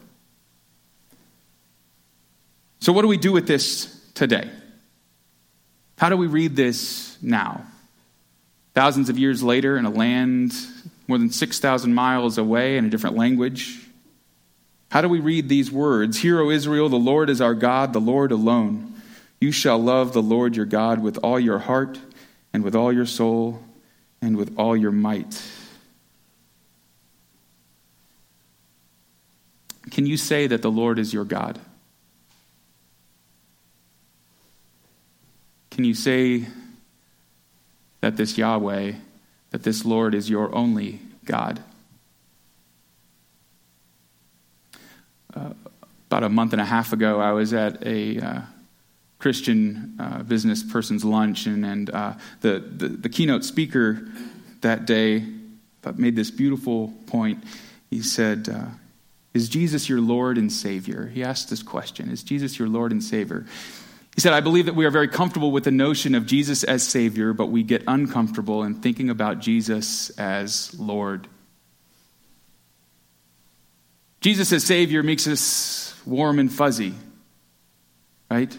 So, 2.79 2.91
what 2.91 3.03
do 3.03 3.07
we 3.07 3.17
do 3.17 3.31
with 3.31 3.45
this 3.45 3.95
today? 4.15 4.49
How 5.99 6.07
do 6.07 6.15
we 6.15 6.27
read 6.27 6.55
this 6.55 7.17
now? 7.21 7.65
Thousands 8.73 9.09
of 9.09 9.19
years 9.19 9.43
later, 9.43 9.77
in 9.77 9.83
a 9.85 9.89
land 9.89 10.53
more 11.09 11.17
than 11.17 11.29
6,000 11.29 11.93
miles 11.93 12.37
away 12.37 12.77
in 12.77 12.85
a 12.85 12.89
different 12.89 13.17
language. 13.17 13.85
How 14.91 15.01
do 15.01 15.09
we 15.09 15.19
read 15.19 15.49
these 15.49 15.69
words? 15.69 16.19
Hear, 16.19 16.39
O 16.39 16.51
Israel, 16.51 16.87
the 16.87 16.95
Lord 16.95 17.29
is 17.29 17.41
our 17.41 17.53
God, 17.53 17.91
the 17.91 17.99
Lord 17.99 18.31
alone. 18.31 18.93
You 19.41 19.51
shall 19.51 19.77
love 19.77 20.13
the 20.13 20.21
Lord 20.21 20.55
your 20.55 20.65
God 20.65 21.03
with 21.03 21.17
all 21.17 21.37
your 21.37 21.59
heart, 21.59 21.99
and 22.53 22.63
with 22.63 22.75
all 22.75 22.93
your 22.93 23.05
soul, 23.05 23.61
and 24.21 24.37
with 24.37 24.57
all 24.57 24.77
your 24.77 24.93
might. 24.93 25.43
Can 29.91 30.05
you 30.05 30.15
say 30.15 30.47
that 30.47 30.61
the 30.61 30.71
Lord 30.71 30.97
is 30.97 31.13
your 31.13 31.25
God? 31.25 31.59
Can 35.79 35.85
you 35.85 35.93
say 35.93 36.45
that 38.01 38.17
this 38.17 38.37
Yahweh, 38.37 38.95
that 39.51 39.63
this 39.63 39.85
Lord 39.85 40.13
is 40.13 40.29
your 40.29 40.53
only 40.53 40.99
God? 41.23 41.63
Uh, 45.33 45.51
about 46.07 46.23
a 46.23 46.27
month 46.27 46.51
and 46.51 46.61
a 46.61 46.65
half 46.65 46.91
ago, 46.91 47.21
I 47.21 47.31
was 47.31 47.53
at 47.53 47.81
a 47.87 48.19
uh, 48.19 48.41
Christian 49.19 49.95
uh, 49.97 50.23
business 50.23 50.63
person's 50.63 51.05
lunch, 51.05 51.45
and, 51.45 51.65
and 51.65 51.89
uh, 51.91 52.15
the, 52.41 52.59
the, 52.59 52.89
the, 52.89 53.07
keynote 53.07 53.45
speaker 53.45 54.05
that 54.59 54.85
day 54.85 55.23
made 55.95 56.17
this 56.17 56.29
beautiful 56.29 56.93
point. 57.07 57.41
He 57.89 58.01
said, 58.01 58.49
uh, 58.49 58.65
Is 59.33 59.47
Jesus 59.47 59.87
your 59.87 60.01
Lord 60.01 60.37
and 60.37 60.51
Savior? 60.51 61.05
He 61.05 61.23
asked 61.23 61.49
this 61.49 61.63
question 61.63 62.11
Is 62.11 62.21
Jesus 62.21 62.59
your 62.59 62.67
Lord 62.67 62.91
and 62.91 63.01
Savior? 63.01 63.45
He 64.15 64.21
said, 64.21 64.33
I 64.33 64.41
believe 64.41 64.65
that 64.65 64.75
we 64.75 64.85
are 64.85 64.91
very 64.91 65.07
comfortable 65.07 65.51
with 65.51 65.63
the 65.63 65.71
notion 65.71 66.15
of 66.15 66.25
Jesus 66.25 66.63
as 66.63 66.85
Savior, 66.85 67.33
but 67.33 67.47
we 67.47 67.63
get 67.63 67.83
uncomfortable 67.87 68.63
in 68.63 68.75
thinking 68.75 69.09
about 69.09 69.39
Jesus 69.39 70.09
as 70.11 70.77
Lord. 70.77 71.27
Jesus 74.21 74.51
as 74.51 74.63
Savior 74.63 75.03
makes 75.03 75.27
us 75.27 75.95
warm 76.05 76.39
and 76.39 76.51
fuzzy, 76.51 76.93
right? 78.29 78.55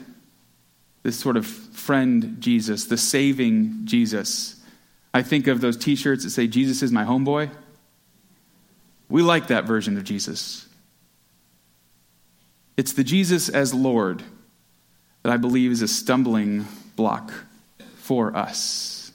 This 1.02 1.18
sort 1.18 1.36
of 1.36 1.46
friend 1.46 2.36
Jesus, 2.40 2.86
the 2.86 2.96
saving 2.96 3.82
Jesus. 3.84 4.56
I 5.12 5.22
think 5.22 5.46
of 5.46 5.60
those 5.60 5.76
t 5.76 5.96
shirts 5.96 6.24
that 6.24 6.30
say, 6.30 6.46
Jesus 6.46 6.82
is 6.82 6.92
my 6.92 7.04
homeboy. 7.04 7.50
We 9.08 9.22
like 9.22 9.48
that 9.48 9.64
version 9.64 9.98
of 9.98 10.04
Jesus. 10.04 10.66
It's 12.76 12.92
the 12.92 13.04
Jesus 13.04 13.48
as 13.48 13.74
Lord 13.74 14.22
that 15.22 15.32
I 15.32 15.36
believe 15.36 15.70
is 15.70 15.82
a 15.82 15.88
stumbling 15.88 16.66
block 16.96 17.32
for 17.96 18.36
us. 18.36 19.12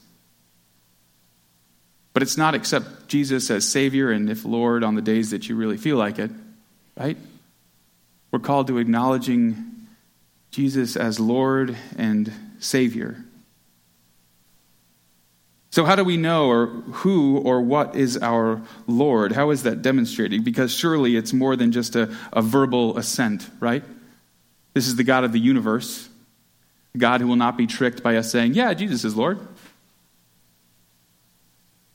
But 2.12 2.22
it's 2.22 2.38
not 2.38 2.54
accept 2.54 3.08
Jesus 3.08 3.50
as 3.50 3.68
Savior 3.68 4.10
and 4.10 4.30
if 4.30 4.44
Lord 4.44 4.82
on 4.82 4.94
the 4.94 5.02
days 5.02 5.30
that 5.30 5.48
you 5.48 5.56
really 5.56 5.76
feel 5.76 5.96
like 5.96 6.18
it, 6.18 6.30
right? 6.96 7.18
We're 8.30 8.38
called 8.38 8.68
to 8.68 8.78
acknowledging 8.78 9.86
Jesus 10.50 10.96
as 10.96 11.20
Lord 11.20 11.76
and 11.98 12.32
Savior. 12.58 13.22
So, 15.70 15.84
how 15.84 15.94
do 15.94 16.04
we 16.04 16.16
know 16.16 16.48
or 16.48 16.68
who 16.68 17.36
or 17.36 17.60
what 17.60 17.96
is 17.96 18.16
our 18.16 18.62
Lord? 18.86 19.32
How 19.32 19.50
is 19.50 19.64
that 19.64 19.82
demonstrated? 19.82 20.42
Because 20.42 20.74
surely 20.74 21.16
it's 21.16 21.34
more 21.34 21.54
than 21.54 21.70
just 21.70 21.96
a, 21.96 22.16
a 22.32 22.40
verbal 22.40 22.96
assent, 22.96 23.50
right? 23.60 23.84
This 24.76 24.88
is 24.88 24.96
the 24.96 25.04
God 25.04 25.24
of 25.24 25.32
the 25.32 25.40
universe, 25.40 26.06
God 26.98 27.22
who 27.22 27.28
will 27.28 27.36
not 27.36 27.56
be 27.56 27.66
tricked 27.66 28.02
by 28.02 28.18
us 28.18 28.30
saying, 28.30 28.52
Yeah, 28.52 28.74
Jesus 28.74 29.04
is 29.06 29.16
Lord. 29.16 29.40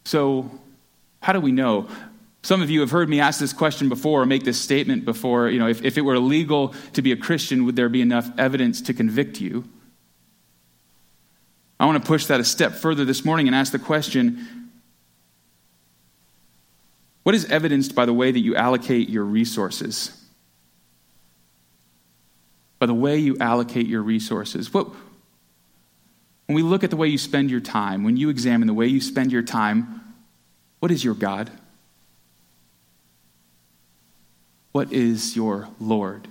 So, 0.03 0.49
how 1.21 1.31
do 1.31 1.39
we 1.39 1.51
know? 1.51 1.87
Some 2.41 2.63
of 2.63 2.71
you 2.71 2.79
have 2.79 2.89
heard 2.89 3.07
me 3.07 3.19
ask 3.19 3.39
this 3.39 3.53
question 3.53 3.87
before 3.87 4.23
or 4.23 4.25
make 4.25 4.45
this 4.45 4.59
statement 4.59 5.05
before. 5.05 5.47
You 5.47 5.59
know, 5.59 5.67
if, 5.67 5.83
if 5.83 5.95
it 5.95 6.01
were 6.01 6.15
illegal 6.15 6.73
to 6.93 7.03
be 7.03 7.11
a 7.11 7.15
Christian, 7.15 7.65
would 7.65 7.75
there 7.75 7.87
be 7.87 8.01
enough 8.01 8.31
evidence 8.39 8.81
to 8.81 8.95
convict 8.95 9.39
you? 9.39 9.63
I 11.79 11.85
want 11.85 12.03
to 12.03 12.07
push 12.07 12.25
that 12.25 12.39
a 12.39 12.43
step 12.43 12.71
further 12.71 13.05
this 13.05 13.23
morning 13.23 13.45
and 13.45 13.55
ask 13.55 13.71
the 13.71 13.77
question 13.77 14.71
what 17.21 17.35
is 17.35 17.45
evidenced 17.45 17.93
by 17.93 18.07
the 18.07 18.13
way 18.13 18.31
that 18.31 18.39
you 18.39 18.55
allocate 18.55 19.07
your 19.07 19.23
resources? 19.23 20.17
by 22.81 22.87
the 22.87 22.95
way 22.95 23.15
you 23.15 23.37
allocate 23.37 23.85
your 23.85 24.01
resources. 24.01 24.73
What, 24.73 24.87
when 26.47 26.55
we 26.55 26.63
look 26.63 26.83
at 26.83 26.89
the 26.89 26.95
way 26.95 27.09
you 27.09 27.19
spend 27.19 27.51
your 27.51 27.59
time, 27.59 28.03
when 28.03 28.17
you 28.17 28.29
examine 28.29 28.67
the 28.67 28.73
way 28.73 28.87
you 28.87 28.99
spend 28.99 29.31
your 29.31 29.43
time, 29.43 30.01
what 30.79 30.89
is 30.89 31.03
your 31.03 31.13
God? 31.13 31.51
What 34.71 34.91
is 34.91 35.35
your 35.35 35.69
Lord? 35.79 36.27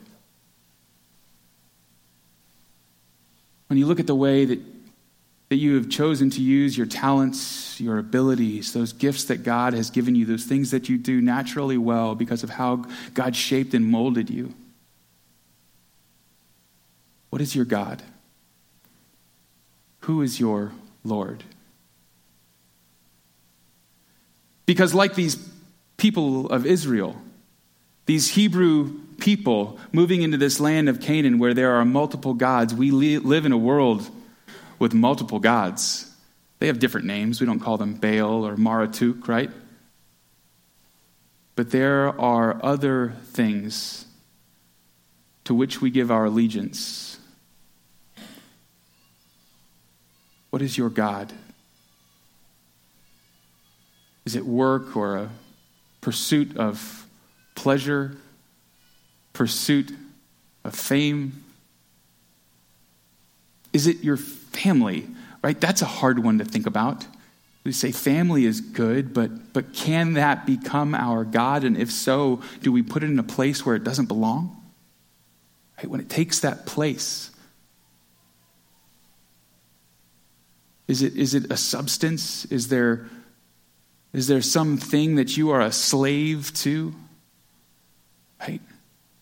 When 3.68 3.78
you 3.78 3.86
look 3.86 4.00
at 4.00 4.08
the 4.08 4.16
way 4.16 4.44
that, 4.44 4.58
that 5.50 5.56
you 5.56 5.76
have 5.76 5.88
chosen 5.88 6.30
to 6.30 6.42
use 6.42 6.76
your 6.76 6.88
talents, 6.88 7.80
your 7.80 7.98
abilities, 7.98 8.72
those 8.72 8.92
gifts 8.92 9.22
that 9.26 9.44
God 9.44 9.72
has 9.72 9.88
given 9.88 10.16
you, 10.16 10.26
those 10.26 10.46
things 10.46 10.72
that 10.72 10.88
you 10.88 10.98
do 10.98 11.20
naturally 11.20 11.78
well 11.78 12.16
because 12.16 12.42
of 12.42 12.50
how 12.50 12.86
God 13.14 13.36
shaped 13.36 13.72
and 13.72 13.84
molded 13.84 14.28
you, 14.28 14.52
what 17.30 17.40
is 17.40 17.54
your 17.56 17.64
God? 17.64 18.02
Who 20.00 20.22
is 20.22 20.38
your 20.38 20.72
Lord? 21.04 21.44
Because, 24.66 24.94
like 24.94 25.14
these 25.14 25.36
people 25.96 26.48
of 26.50 26.66
Israel, 26.66 27.16
these 28.06 28.30
Hebrew 28.30 28.98
people 29.18 29.78
moving 29.92 30.22
into 30.22 30.36
this 30.36 30.58
land 30.58 30.88
of 30.88 31.00
Canaan 31.00 31.38
where 31.38 31.54
there 31.54 31.72
are 31.76 31.84
multiple 31.84 32.34
gods, 32.34 32.74
we 32.74 32.90
live 32.90 33.46
in 33.46 33.52
a 33.52 33.58
world 33.58 34.08
with 34.78 34.94
multiple 34.94 35.38
gods. 35.38 36.10
They 36.58 36.66
have 36.66 36.78
different 36.78 37.06
names. 37.06 37.40
We 37.40 37.46
don't 37.46 37.60
call 37.60 37.76
them 37.76 37.94
Baal 37.94 38.46
or 38.46 38.56
Maratuk, 38.56 39.28
right? 39.28 39.50
But 41.54 41.70
there 41.70 42.08
are 42.20 42.58
other 42.64 43.14
things 43.26 44.06
to 45.44 45.54
which 45.54 45.80
we 45.80 45.90
give 45.90 46.10
our 46.10 46.24
allegiance. 46.24 47.18
What 50.50 50.62
is 50.62 50.76
your 50.76 50.90
God? 50.90 51.32
Is 54.24 54.36
it 54.36 54.44
work 54.44 54.96
or 54.96 55.16
a 55.16 55.30
pursuit 56.00 56.56
of 56.56 57.06
pleasure, 57.54 58.16
pursuit 59.32 59.92
of 60.64 60.74
fame? 60.74 61.44
Is 63.72 63.86
it 63.86 64.04
your 64.04 64.16
family? 64.16 65.06
Right? 65.42 65.58
That's 65.58 65.82
a 65.82 65.86
hard 65.86 66.22
one 66.22 66.38
to 66.38 66.44
think 66.44 66.66
about. 66.66 67.06
We 67.64 67.72
say 67.72 67.92
family 67.92 68.46
is 68.46 68.60
good, 68.60 69.12
but, 69.12 69.52
but 69.52 69.72
can 69.72 70.14
that 70.14 70.46
become 70.46 70.94
our 70.94 71.24
God? 71.24 71.64
And 71.64 71.76
if 71.76 71.90
so, 71.90 72.42
do 72.62 72.72
we 72.72 72.82
put 72.82 73.02
it 73.02 73.10
in 73.10 73.18
a 73.18 73.24
place 73.24 73.64
where 73.64 73.76
it 73.76 73.84
doesn't 73.84 74.06
belong? 74.06 74.56
Right? 75.78 75.88
When 75.88 76.00
it 76.00 76.08
takes 76.08 76.40
that 76.40 76.66
place, 76.66 77.29
is 80.90 81.02
it, 81.02 81.16
is 81.16 81.34
it 81.34 81.50
a 81.52 81.56
substance? 81.56 82.44
Is 82.46 82.68
there 82.68 83.08
is 84.12 84.26
there 84.26 84.42
something 84.42 85.14
that 85.14 85.36
you 85.36 85.50
are 85.50 85.60
a 85.60 85.70
slave 85.70 86.52
to? 86.54 86.92
Right? 88.40 88.60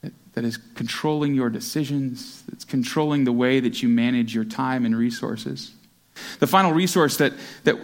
That, 0.00 0.12
that 0.32 0.44
is 0.44 0.56
controlling 0.56 1.34
your 1.34 1.50
decisions, 1.50 2.42
that's 2.48 2.64
controlling 2.64 3.24
the 3.24 3.32
way 3.32 3.60
that 3.60 3.82
you 3.82 3.88
manage 3.90 4.34
your 4.34 4.44
time 4.44 4.86
and 4.86 4.96
resources. 4.96 5.72
The 6.38 6.46
final 6.46 6.72
resource 6.72 7.18
that, 7.18 7.34
that, 7.64 7.76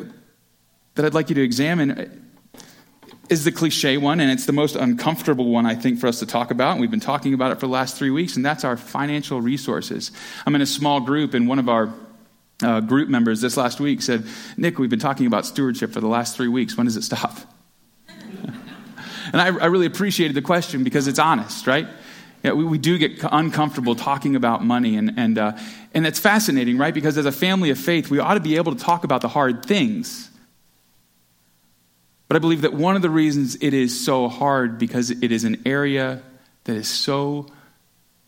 that 0.95 1.05
I'd 1.05 1.13
like 1.13 1.29
you 1.29 1.35
to 1.35 1.43
examine 1.43 1.91
uh, 1.91 2.07
is 3.29 3.45
the 3.45 3.53
cliche 3.53 3.99
one, 3.99 4.21
and 4.21 4.31
it's 4.31 4.47
the 4.47 4.53
most 4.53 4.75
uncomfortable 4.75 5.51
one, 5.51 5.67
I 5.67 5.75
think, 5.75 5.99
for 5.99 6.07
us 6.07 6.21
to 6.21 6.27
talk 6.27 6.51
about. 6.51 6.73
And 6.73 6.81
we've 6.81 6.91
been 6.91 7.01
talking 7.01 7.35
about 7.35 7.53
it 7.53 7.57
for 7.57 7.67
the 7.67 7.73
last 7.73 7.97
three 7.97 8.11
weeks, 8.11 8.37
and 8.37 8.45
that's 8.45 8.65
our 8.65 8.77
financial 8.77 9.43
resources. 9.43 10.11
I'm 10.47 10.55
in 10.55 10.63
a 10.63 10.67
small 10.67 11.01
group, 11.01 11.35
and 11.35 11.47
one 11.47 11.59
of 11.59 11.69
our 11.69 11.93
uh, 12.63 12.81
group 12.81 13.09
members 13.09 13.41
this 13.41 13.57
last 13.57 13.81
week 13.81 14.03
said, 14.03 14.25
Nick, 14.57 14.79
we've 14.79 14.91
been 14.91 14.99
talking 14.99 15.27
about 15.27 15.47
stewardship 15.47 15.93
for 15.93 16.01
the 16.01 16.09
last 16.09 16.37
three 16.37 16.49
weeks. 16.49 16.77
When 16.77 16.87
does 16.87 16.97
it 16.97 17.03
stop? 17.03 17.37
and 18.09 19.41
I, 19.41 19.47
I, 19.47 19.67
really 19.67 19.87
appreciated 19.87 20.35
the 20.35 20.43
question 20.43 20.85
because 20.85 21.09
it's 21.09 21.19
honest, 21.19 21.67
right? 21.67 21.89
Yeah, 22.45 22.53
we, 22.53 22.65
we 22.65 22.79
do 22.79 22.99
get 22.99 23.25
uncomfortable 23.33 23.95
talking 23.95 24.37
about 24.37 24.65
money, 24.65 24.97
and, 24.97 25.19
and, 25.19 25.39
uh, 25.39 25.53
and 25.95 26.07
it's 26.07 26.19
fascinating, 26.19 26.79
right? 26.79 26.95
Because 26.95 27.19
as 27.19 27.27
a 27.27 27.33
family 27.33 27.71
of 27.71 27.79
faith, 27.79 28.11
we 28.11 28.19
ought 28.19 28.35
to 28.35 28.41
be 28.41 28.57
able 28.57 28.75
to 28.75 28.83
talk 28.83 29.05
about 29.05 29.21
the 29.23 29.29
hard 29.29 29.65
things. 29.65 30.31
But 32.29 32.37
I 32.37 32.39
believe 32.39 32.63
that 32.63 32.75
one 32.75 32.97
of 32.97 33.03
the 33.03 33.11
reasons 33.11 33.57
it 33.57 33.75
is 33.75 34.05
so 34.05 34.29
hard 34.29 34.79
because 34.79 35.11
it 35.11 35.33
is 35.33 35.45
an 35.45 35.63
area 35.67 36.23
that 36.65 36.77
is 36.77 36.89
so 36.89 37.47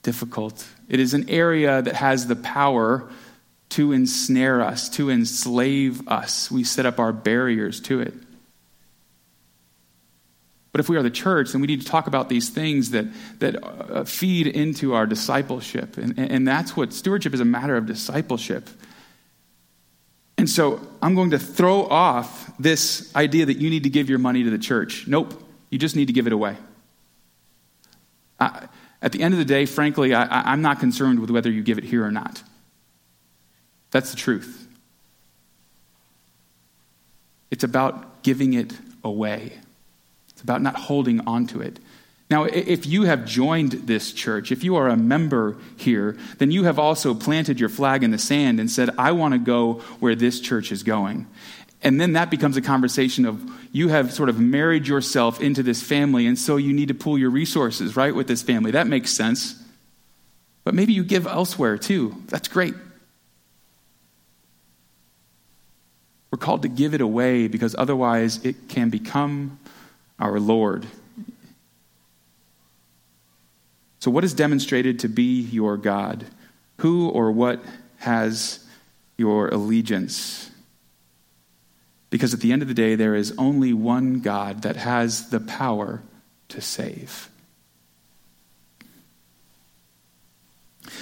difficult. 0.03 0.67
It 0.89 1.01
is 1.01 1.15
an 1.15 1.29
area 1.29 1.83
that 1.83 1.95
has 1.97 2.27
the 2.27 2.37
power 2.37 3.09
to 3.71 3.93
ensnare 3.93 4.63
us, 4.63 4.89
to 4.91 5.11
enslave 5.11 6.07
us. 6.09 6.51
We 6.51 6.65
set 6.65 6.87
up 6.87 6.99
our 6.99 7.13
barriers 7.13 7.81
to 7.83 8.01
it. 8.01 8.15
But 10.73 10.81
if 10.81 10.91
we 10.91 10.97
are 10.97 11.03
the 11.03 11.11
church, 11.11 11.53
then 11.53 11.63
we 11.63 11.67
need 11.67 11.81
to 11.81 11.87
talk 11.87 12.07
about 12.07 12.29
these 12.29 12.51
things 12.51 12.91
that, 12.91 13.07
that 13.39 13.65
uh, 13.65 14.05
feed 14.05 14.47
into 14.47 14.93
our 14.93 15.07
discipleship. 15.07 15.97
And, 15.97 16.19
and 16.19 16.47
that's 16.47 16.77
what 16.77 16.93
stewardship 16.93 17.33
is 17.33 17.41
a 17.41 17.47
matter 17.47 17.77
of 17.77 17.87
discipleship. 17.87 18.69
And 20.37 20.51
so 20.51 20.87
I'm 21.01 21.15
going 21.15 21.31
to 21.31 21.39
throw 21.39 21.87
off 21.87 22.53
this 22.59 23.11
idea 23.17 23.47
that 23.47 23.57
you 23.57 23.71
need 23.71 23.85
to 23.85 23.89
give 23.89 24.11
your 24.11 24.19
money 24.19 24.45
to 24.45 24.51
the 24.51 24.59
church. 24.59 25.07
Nope, 25.07 25.43
you 25.71 25.79
just 25.79 25.97
need 25.97 26.09
to 26.09 26.13
give 26.13 26.27
it 26.27 26.35
away. 26.35 26.57
I, 28.39 28.69
at 29.01 29.13
the 29.13 29.23
end 29.23 29.33
of 29.33 29.39
the 29.39 29.47
day, 29.47 29.65
frankly, 29.65 30.15
I, 30.15 30.53
I'm 30.53 30.61
not 30.61 30.79
concerned 30.79 31.21
with 31.21 31.31
whether 31.31 31.51
you 31.51 31.63
give 31.63 31.79
it 31.79 31.85
here 31.85 32.05
or 32.05 32.13
not. 32.13 32.43
That's 33.97 34.11
the 34.11 34.19
truth. 34.19 34.69
It's 37.51 37.65
about 37.65 38.23
giving 38.23 38.53
it 38.53 38.75
away, 39.03 39.55
it's 40.29 40.43
about 40.43 40.61
not 40.61 40.77
holding 40.77 41.27
on 41.27 41.47
to 41.47 41.63
it. 41.63 41.79
Now, 42.29 42.45
if 42.45 42.85
you 42.85 43.05
have 43.05 43.25
joined 43.25 43.73
this 43.73 44.13
church, 44.13 44.53
if 44.53 44.63
you 44.63 44.77
are 44.77 44.89
a 44.89 44.99
member 44.99 45.57
here, 45.79 46.19
then 46.37 46.51
you 46.51 46.65
have 46.65 46.79
also 46.79 47.15
planted 47.15 47.59
your 47.59 47.71
flag 47.71 48.05
in 48.05 48.11
the 48.11 48.19
sand 48.19 48.61
and 48.61 48.71
said, 48.71 48.91
I 48.99 49.13
want 49.13 49.33
to 49.33 49.39
go 49.39 49.81
where 49.99 50.15
this 50.15 50.41
church 50.41 50.73
is 50.73 50.83
going. 50.83 51.27
And 51.83 51.99
then 51.99 52.13
that 52.13 52.31
becomes 52.31 52.59
a 52.59 52.63
conversation 52.63 53.25
of 53.25 53.51
you 53.73 53.89
have 53.89 54.13
sort 54.13 54.29
of 54.29 54.39
married 54.39 54.87
yourself 54.87 55.41
into 55.41 55.63
this 55.63 55.83
family, 55.83 56.27
and 56.27 56.39
so 56.39 56.59
you 56.59 56.75
need 56.75 56.89
to 56.89 56.95
pool 56.95 57.17
your 57.17 57.31
resources, 57.31 57.97
right, 57.97 58.15
with 58.15 58.29
this 58.29 58.43
family. 58.43 58.73
That 58.73 58.89
makes 58.89 59.11
sense. 59.11 59.59
But 60.65 60.75
maybe 60.75 60.93
you 60.93 61.03
give 61.03 61.27
elsewhere 61.27 61.79
too. 61.79 62.23
That's 62.27 62.49
great. 62.49 62.75
We're 66.37 66.44
called 66.44 66.61
to 66.62 66.68
give 66.68 66.92
it 66.92 67.01
away 67.01 67.49
because 67.49 67.75
otherwise 67.79 68.44
it 68.44 68.68
can 68.68 68.90
become 68.90 69.59
our 70.18 70.38
Lord. 70.38 70.85
So, 74.01 74.11
what 74.11 74.22
is 74.22 74.35
demonstrated 74.35 74.99
to 74.99 75.09
be 75.09 75.40
your 75.40 75.79
God? 75.79 76.27
Who 76.81 77.09
or 77.09 77.33
what 77.33 77.64
has 78.01 78.62
your 79.16 79.49
allegiance? 79.49 80.51
Because 82.11 82.35
at 82.35 82.40
the 82.40 82.53
end 82.53 82.61
of 82.61 82.68
the 82.68 82.75
day, 82.75 82.96
there 82.96 83.14
is 83.14 83.33
only 83.38 83.72
one 83.72 84.20
God 84.20 84.61
that 84.61 84.77
has 84.77 85.31
the 85.31 85.40
power 85.40 86.03
to 86.51 86.61
save. 86.61 87.31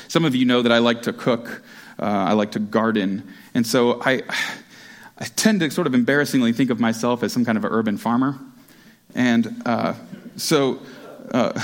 Some 0.06 0.24
of 0.24 0.36
you 0.36 0.44
know 0.44 0.62
that 0.62 0.70
I 0.70 0.78
like 0.78 1.02
to 1.02 1.12
cook, 1.12 1.64
uh, 1.98 2.04
I 2.04 2.34
like 2.34 2.52
to 2.52 2.60
garden. 2.60 3.28
And 3.52 3.66
so 3.66 4.00
I. 4.00 4.22
I 5.18 5.24
tend 5.24 5.60
to 5.60 5.70
sort 5.70 5.86
of 5.86 5.94
embarrassingly 5.94 6.52
think 6.52 6.70
of 6.70 6.80
myself 6.80 7.22
as 7.22 7.32
some 7.32 7.44
kind 7.44 7.56
of 7.56 7.64
an 7.64 7.72
urban 7.72 7.98
farmer. 7.98 8.38
And 9.14 9.62
uh, 9.64 9.94
so, 10.36 10.80
uh, 11.30 11.58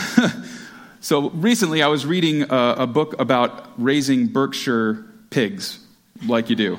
so 1.01 1.31
recently 1.31 1.83
I 1.83 1.89
was 1.89 2.07
reading 2.07 2.43
a, 2.43 2.75
a, 2.79 2.87
book 2.87 3.19
about 3.21 3.71
raising 3.77 4.29
Berkshire 4.29 5.05
pigs, 5.31 5.85
like 6.27 6.49
you 6.49 6.55
do, 6.55 6.79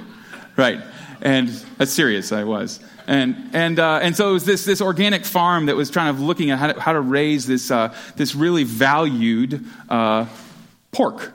right? 0.56 0.80
And 1.22 1.50
that's 1.78 1.92
serious, 1.92 2.32
I 2.32 2.46
was. 2.46 2.80
And, 3.06 3.50
and, 3.52 3.78
uh, 3.78 4.00
and 4.02 4.16
so 4.16 4.30
it 4.30 4.34
was 4.34 4.46
this, 4.46 4.64
this 4.64 4.82
organic 4.82 5.26
farm 5.26 5.66
that 5.66 5.76
was 5.76 5.90
trying 5.90 6.10
of 6.10 6.22
looking 6.22 6.52
at 6.52 6.60
how 6.60 6.72
to, 6.72 6.80
how 6.80 6.94
to 6.94 7.02
raise 7.02 7.46
this, 7.46 7.70
uh, 7.70 7.94
this 8.16 8.34
really 8.34 8.64
valued 8.64 9.66
uh, 9.90 10.26
pork 10.94 11.34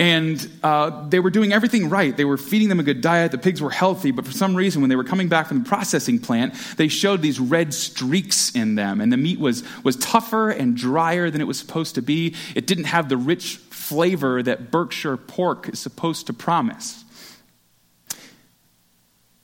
and 0.00 0.50
uh, 0.62 1.06
they 1.10 1.20
were 1.20 1.28
doing 1.28 1.52
everything 1.52 1.90
right. 1.90 2.16
They 2.16 2.24
were 2.24 2.38
feeding 2.38 2.70
them 2.70 2.80
a 2.80 2.82
good 2.82 3.02
diet. 3.02 3.32
The 3.32 3.38
pigs 3.38 3.60
were 3.60 3.68
healthy, 3.68 4.12
but 4.12 4.24
for 4.24 4.32
some 4.32 4.54
reason, 4.54 4.80
when 4.80 4.88
they 4.88 4.96
were 4.96 5.04
coming 5.04 5.28
back 5.28 5.48
from 5.48 5.62
the 5.62 5.68
processing 5.68 6.18
plant, 6.18 6.54
they 6.78 6.88
showed 6.88 7.20
these 7.20 7.38
red 7.38 7.74
streaks 7.74 8.50
in 8.56 8.76
them, 8.76 9.02
and 9.02 9.12
the 9.12 9.18
meat 9.18 9.38
was, 9.38 9.62
was 9.84 9.96
tougher 9.96 10.48
and 10.48 10.74
drier 10.74 11.30
than 11.30 11.42
it 11.42 11.46
was 11.46 11.58
supposed 11.58 11.96
to 11.96 12.02
be. 12.02 12.34
It 12.54 12.66
didn't 12.66 12.84
have 12.84 13.10
the 13.10 13.18
rich 13.18 13.56
flavor 13.56 14.42
that 14.42 14.70
Berkshire 14.70 15.18
pork 15.18 15.68
is 15.68 15.78
supposed 15.78 16.28
to 16.28 16.32
promise. 16.32 17.04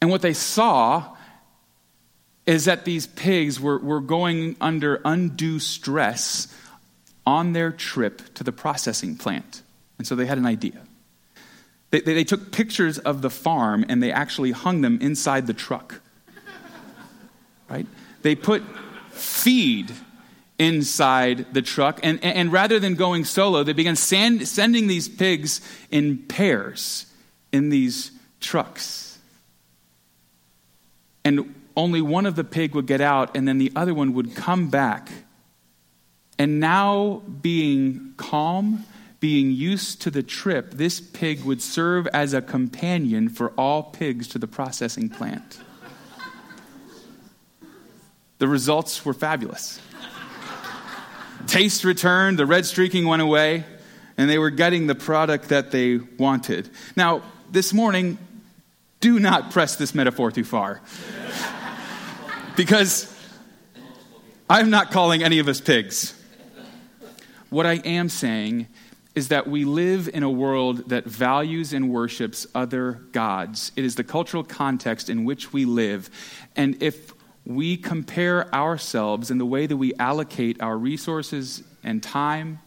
And 0.01 0.09
what 0.11 0.23
they 0.23 0.33
saw 0.33 1.17
is 2.47 2.65
that 2.65 2.87
these 2.87 3.07
pigs 3.07 3.61
were, 3.61 3.79
were 3.79 4.01
going 4.01 4.57
under 4.59 5.03
undue 5.05 5.59
stress 5.59 6.49
on 7.27 7.53
their 7.53 7.73
trip 7.73 8.35
to 8.37 8.45
the 8.45 8.53
processing 8.53 9.17
plant. 9.17 9.61
And 9.99 10.07
so 10.07 10.15
they 10.15 10.27
had 10.27 10.39
an 10.39 10.47
idea. 10.47 10.81
They, 11.91 12.01
they, 12.01 12.15
they, 12.15 12.25
took 12.25 12.53
pictures 12.53 12.99
of 12.99 13.23
the 13.23 13.31
farm 13.31 13.85
and 13.89 14.03
they 14.03 14.13
actually 14.13 14.51
hung 14.51 14.81
them 14.81 14.99
inside 15.01 15.47
the 15.47 15.55
truck. 15.55 16.01
Right? 17.69 17.87
They 18.23 18.35
put 18.35 18.63
feed 19.11 19.93
inside 20.59 21.53
the 21.53 21.63
truck, 21.63 22.01
and, 22.03 22.23
and 22.25 22.53
rather 22.53 22.79
than 22.79 22.95
going 22.95 23.25
solo, 23.25 23.63
they 23.63 23.73
began 23.73 23.97
sand, 23.97 24.47
sending 24.49 24.87
these 24.87 25.09
pigs 25.09 25.61
in 25.91 26.19
pairs 26.19 27.07
in 27.53 27.69
these 27.69 28.11
trucks. 28.41 29.19
And 31.25 31.55
only 31.77 32.01
one 32.01 32.25
of 32.25 32.37
the 32.37 32.45
pig 32.45 32.75
would 32.75 32.87
get 32.87 33.01
out, 33.01 33.37
and 33.37 33.47
then 33.47 33.59
the 33.59 33.73
other 33.77 33.93
one 33.93 34.15
would 34.15 34.35
come 34.35 34.71
back. 34.71 35.11
And 36.39 36.61
now, 36.61 37.23
being 37.41 38.15
calm, 38.17 38.85
being 39.21 39.51
used 39.51 40.03
to 40.03 40.11
the 40.11 40.23
trip, 40.23 40.73
this 40.73 41.01
pig 41.01 41.45
would 41.45 41.63
serve 41.63 42.07
as 42.09 42.35
a 42.35 42.43
companion 42.43 43.29
for 43.29 43.51
all 43.53 43.83
pigs 43.83 44.29
to 44.29 44.39
the 44.39 44.47
processing 44.47 45.09
plant. 45.09 45.59
The 48.39 48.49
results 48.49 49.05
were 49.05 49.15
fabulous. 49.15 49.81
Taste 51.47 51.85
returned, 51.85 52.39
the 52.39 52.47
red 52.47 52.67
streaking 52.67 53.07
went 53.07 53.23
away, 53.23 53.65
and 54.19 54.29
they 54.29 54.39
were 54.39 54.51
getting 54.51 54.87
the 54.87 54.95
product 54.95 55.49
that 55.49 55.71
they 55.71 55.97
wanted. 55.97 56.69
Now, 56.97 57.23
this 57.51 57.73
morning, 57.73 58.19
do 59.01 59.19
not 59.19 59.53
press 59.53 59.77
this 59.77 59.95
metaphor 59.95 60.31
too 60.31 60.45
far. 60.45 60.83
because 62.57 63.13
I'm 64.51 64.71
not 64.71 64.91
calling 64.91 65.23
any 65.23 65.39
of 65.39 65.49
us 65.49 65.61
pigs. 65.61 66.13
What 67.49 67.67
I 67.67 67.75
am 67.75 68.09
saying 68.09 68.67
is 69.17 69.29
that 69.29 69.49
we 69.49 69.65
live 69.65 70.11
in 70.13 70.23
a 70.23 70.31
world 70.31 70.91
that 70.91 71.07
values 71.07 71.73
and 71.73 71.89
worships 71.89 72.47
other 72.55 73.01
gods. 73.13 73.73
It 73.75 73.83
is 73.83 73.95
the 73.95 74.05
cultural 74.05 74.45
context 74.45 75.09
in 75.09 75.25
which 75.25 75.55
we 75.55 75.65
live. 75.65 76.11
And 76.55 76.81
if 76.83 77.15
we 77.47 77.79
compare 77.79 78.55
ourselves 78.55 79.31
in 79.31 79.39
the 79.39 79.47
way 79.47 79.67
that 79.67 79.77
we 79.79 79.95
allocate 79.95 80.61
our 80.61 80.77
resources 80.77 81.63
and 81.83 82.03
time, 82.03 82.61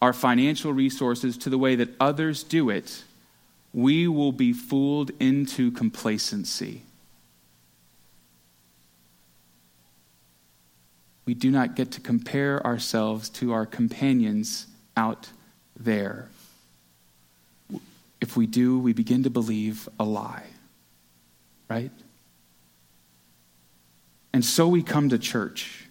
our 0.00 0.12
financial 0.12 0.72
resources, 0.72 1.36
to 1.38 1.50
the 1.50 1.58
way 1.58 1.74
that 1.74 1.88
others 1.98 2.44
do 2.44 2.70
it, 2.70 3.02
we 3.72 4.06
will 4.06 4.32
be 4.32 4.52
fooled 4.52 5.10
into 5.18 5.72
complacency. 5.72 6.82
We 11.24 11.34
do 11.34 11.50
not 11.50 11.74
get 11.74 11.90
to 11.92 12.00
compare 12.00 12.64
ourselves 12.64 13.28
to 13.30 13.52
our 13.52 13.66
companions 13.66 14.66
out 14.96 15.28
there. 15.76 16.28
If 18.20 18.36
we 18.36 18.46
do, 18.46 18.78
we 18.78 18.92
begin 18.92 19.24
to 19.24 19.30
believe 19.30 19.88
a 19.98 20.04
lie, 20.04 20.46
right? 21.68 21.90
And 24.32 24.44
so 24.44 24.68
we 24.68 24.82
come 24.82 25.08
to 25.10 25.18
church. 25.18 25.86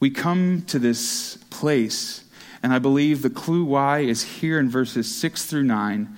We 0.00 0.10
come 0.10 0.62
to 0.68 0.78
this 0.78 1.38
place, 1.50 2.24
and 2.62 2.72
I 2.72 2.78
believe 2.78 3.22
the 3.22 3.30
clue 3.30 3.64
why 3.64 4.00
is 4.00 4.22
here 4.22 4.60
in 4.60 4.70
verses 4.70 5.12
6 5.16 5.46
through 5.46 5.64
9. 5.64 6.16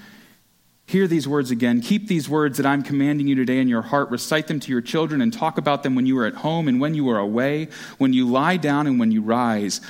Hear 0.86 1.06
these 1.06 1.28
words 1.28 1.52
again. 1.52 1.80
Keep 1.80 2.08
these 2.08 2.28
words 2.28 2.56
that 2.56 2.66
I'm 2.66 2.82
commanding 2.82 3.28
you 3.28 3.36
today 3.36 3.60
in 3.60 3.68
your 3.68 3.80
heart. 3.80 4.10
Recite 4.10 4.48
them 4.48 4.58
to 4.60 4.72
your 4.72 4.80
children 4.80 5.22
and 5.22 5.32
talk 5.32 5.56
about 5.56 5.82
them 5.84 5.94
when 5.94 6.04
you 6.04 6.18
are 6.18 6.26
at 6.26 6.34
home 6.34 6.66
and 6.66 6.80
when 6.80 6.94
you 6.94 7.08
are 7.10 7.18
away, 7.18 7.68
when 7.98 8.12
you 8.12 8.28
lie 8.28 8.56
down 8.56 8.88
and 8.88 8.98
when 8.98 9.12
you 9.12 9.22
rise. 9.22 9.80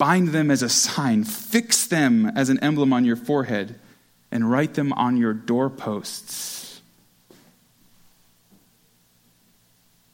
Bind 0.00 0.28
them 0.28 0.50
as 0.50 0.62
a 0.62 0.70
sign, 0.70 1.24
fix 1.24 1.86
them 1.86 2.24
as 2.34 2.48
an 2.48 2.58
emblem 2.60 2.90
on 2.90 3.04
your 3.04 3.16
forehead, 3.16 3.74
and 4.32 4.50
write 4.50 4.72
them 4.72 4.94
on 4.94 5.18
your 5.18 5.34
doorposts. 5.34 6.80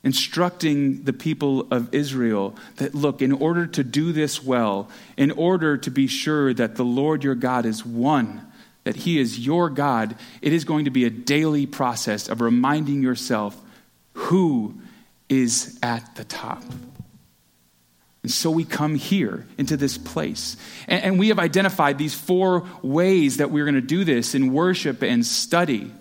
instructing 0.03 1.03
the 1.03 1.13
people 1.13 1.67
of 1.73 1.93
Israel 1.93 2.55
that, 2.77 2.95
look, 2.95 3.21
in 3.21 3.33
order 3.33 3.67
to 3.67 3.83
do 3.83 4.13
this 4.13 4.41
well, 4.41 4.89
in 5.17 5.33
order 5.33 5.77
to 5.77 5.91
be 5.91 6.07
sure 6.07 6.55
that 6.55 6.77
the 6.77 6.85
Lord 6.85 7.25
your 7.25 7.35
God 7.35 7.67
is 7.67 7.85
one, 7.85 8.47
that 8.85 8.95
he 8.95 9.19
is 9.19 9.41
your 9.41 9.69
God, 9.69 10.15
it 10.41 10.53
is 10.53 10.65
going 10.65 10.85
to 10.85 10.93
be 10.93 11.05
a 11.05 11.11
daily 11.11 11.67
process 11.67 12.29
of 12.29 12.41
reminding 12.41 13.03
yourself 13.03 13.61
who 14.13 14.77
is 15.29 15.77
at 15.83 16.15
the 16.15 16.25
top. 16.25 16.63
And 18.27 18.31
so 18.33 18.51
we 18.51 18.65
come 18.65 18.97
here 18.97 19.47
into 19.57 19.77
this 19.77 19.97
place. 19.97 20.57
And, 20.89 21.05
and 21.05 21.17
we 21.17 21.29
have 21.29 21.39
identified 21.39 21.97
these 21.97 22.13
four 22.13 22.67
ways 22.83 23.37
that 23.37 23.53
we're 23.53 23.65
going 23.65 23.77
to 23.77 23.81
do 23.81 24.03
this 24.03 24.35
in 24.35 24.53
worship 24.53 25.05
and 25.05 25.25
study, 25.25 25.93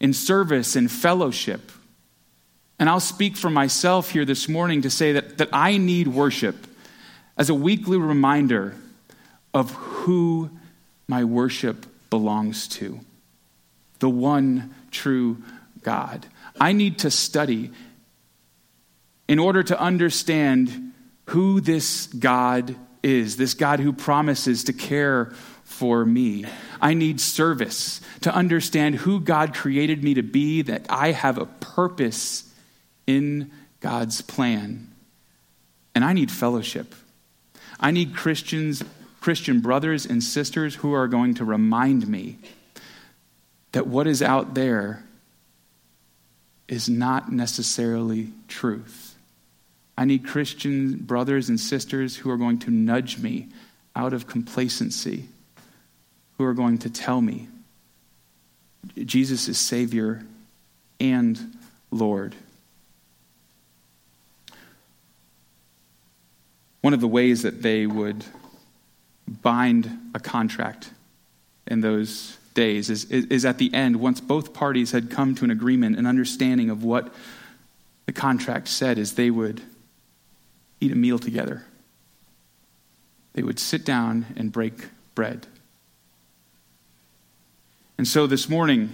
in 0.00 0.12
service 0.12 0.74
and 0.74 0.90
fellowship. 0.90 1.70
And 2.80 2.88
I'll 2.88 2.98
speak 2.98 3.36
for 3.36 3.48
myself 3.48 4.10
here 4.10 4.24
this 4.24 4.48
morning 4.48 4.82
to 4.82 4.90
say 4.90 5.12
that, 5.12 5.38
that 5.38 5.50
I 5.52 5.76
need 5.76 6.08
worship 6.08 6.56
as 7.38 7.48
a 7.48 7.54
weekly 7.54 7.96
reminder 7.96 8.74
of 9.54 9.70
who 9.70 10.50
my 11.06 11.22
worship 11.22 11.86
belongs 12.10 12.66
to 12.66 12.98
the 14.00 14.10
one 14.10 14.74
true 14.90 15.40
God. 15.84 16.26
I 16.60 16.72
need 16.72 16.98
to 16.98 17.10
study 17.12 17.70
in 19.28 19.38
order 19.38 19.62
to 19.62 19.78
understand 19.78 20.88
who 21.26 21.60
this 21.60 22.06
God 22.06 22.74
is, 23.02 23.36
this 23.36 23.54
God 23.54 23.80
who 23.80 23.92
promises 23.92 24.64
to 24.64 24.72
care 24.72 25.32
for 25.64 26.04
me. 26.04 26.44
I 26.80 26.94
need 26.94 27.20
service 27.20 28.00
to 28.22 28.34
understand 28.34 28.96
who 28.96 29.20
God 29.20 29.54
created 29.54 30.04
me 30.04 30.14
to 30.14 30.22
be, 30.22 30.62
that 30.62 30.86
I 30.88 31.12
have 31.12 31.38
a 31.38 31.46
purpose 31.46 32.52
in 33.06 33.50
God's 33.80 34.20
plan. 34.20 34.92
And 35.94 36.04
I 36.04 36.12
need 36.12 36.30
fellowship. 36.30 36.94
I 37.80 37.90
need 37.90 38.14
Christians, 38.14 38.82
Christian 39.20 39.60
brothers 39.60 40.06
and 40.06 40.22
sisters 40.22 40.76
who 40.76 40.92
are 40.92 41.08
going 41.08 41.34
to 41.34 41.44
remind 41.44 42.06
me 42.06 42.38
that 43.72 43.86
what 43.86 44.06
is 44.06 44.22
out 44.22 44.54
there 44.54 45.04
is 46.68 46.88
not 46.88 47.32
necessarily 47.32 48.32
truth. 48.48 49.11
I 49.96 50.04
need 50.04 50.26
Christian 50.26 50.96
brothers 50.96 51.48
and 51.48 51.60
sisters 51.60 52.16
who 52.16 52.30
are 52.30 52.36
going 52.36 52.58
to 52.60 52.70
nudge 52.70 53.18
me 53.18 53.48
out 53.94 54.12
of 54.12 54.26
complacency, 54.26 55.28
who 56.38 56.44
are 56.44 56.54
going 56.54 56.78
to 56.78 56.90
tell 56.90 57.20
me 57.20 57.48
Jesus 58.96 59.48
is 59.48 59.58
Savior 59.58 60.22
and 60.98 61.56
Lord. 61.90 62.34
One 66.80 66.92
of 66.92 67.00
the 67.00 67.08
ways 67.08 67.42
that 67.42 67.62
they 67.62 67.86
would 67.86 68.24
bind 69.28 69.90
a 70.14 70.20
contract 70.20 70.90
in 71.66 71.80
those 71.80 72.36
days 72.54 72.90
is, 72.90 73.04
is, 73.04 73.26
is, 73.26 73.44
at 73.44 73.58
the 73.58 73.72
end, 73.72 73.96
once 73.96 74.20
both 74.20 74.52
parties 74.52 74.90
had 74.90 75.10
come 75.10 75.34
to 75.36 75.44
an 75.44 75.50
agreement, 75.50 75.96
an 75.96 76.06
understanding 76.06 76.70
of 76.70 76.82
what 76.82 77.14
the 78.06 78.12
contract 78.12 78.66
said, 78.66 78.98
is 78.98 79.14
they 79.14 79.30
would 79.30 79.62
eat 80.82 80.92
a 80.92 80.96
meal 80.96 81.18
together. 81.18 81.64
They 83.34 83.42
would 83.42 83.58
sit 83.58 83.84
down 83.84 84.26
and 84.36 84.52
break 84.52 84.88
bread. 85.14 85.46
And 87.96 88.06
so 88.06 88.26
this 88.26 88.48
morning, 88.48 88.90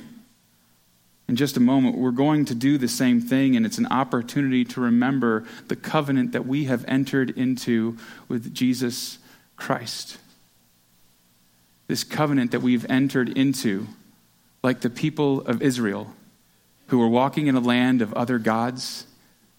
in 1.29 1.37
just 1.37 1.57
a 1.57 1.61
moment, 1.61 1.97
we're 1.97 2.11
going 2.11 2.45
to 2.47 2.55
do 2.55 2.79
the 2.79 2.89
same 2.89 3.21
thing, 3.21 3.57
and 3.57 3.65
it's 3.67 3.79
an 3.79 3.87
opportunity 3.87 4.65
to 4.67 4.81
remember 4.81 5.45
the 5.69 5.77
covenant 5.77 6.33
that 6.33 6.47
we 6.47 6.65
have 6.65 6.85
entered 6.87 7.31
into 7.31 7.97
with 8.29 8.55
Jesus 8.55 9.19
Christ. 9.57 10.19
This 11.87 12.05
covenant 12.05 12.51
that 12.51 12.61
we've 12.61 12.89
entered 12.91 13.37
into, 13.37 13.87
like 14.63 14.81
the 14.81 14.91
people 14.91 15.41
of 15.43 15.63
Israel 15.63 16.15
who 16.89 16.99
were 16.99 17.09
walking 17.09 17.47
in 17.47 17.55
a 17.55 17.61
land 17.61 18.03
of 18.03 18.13
other 18.15 18.39
gods, 18.39 19.07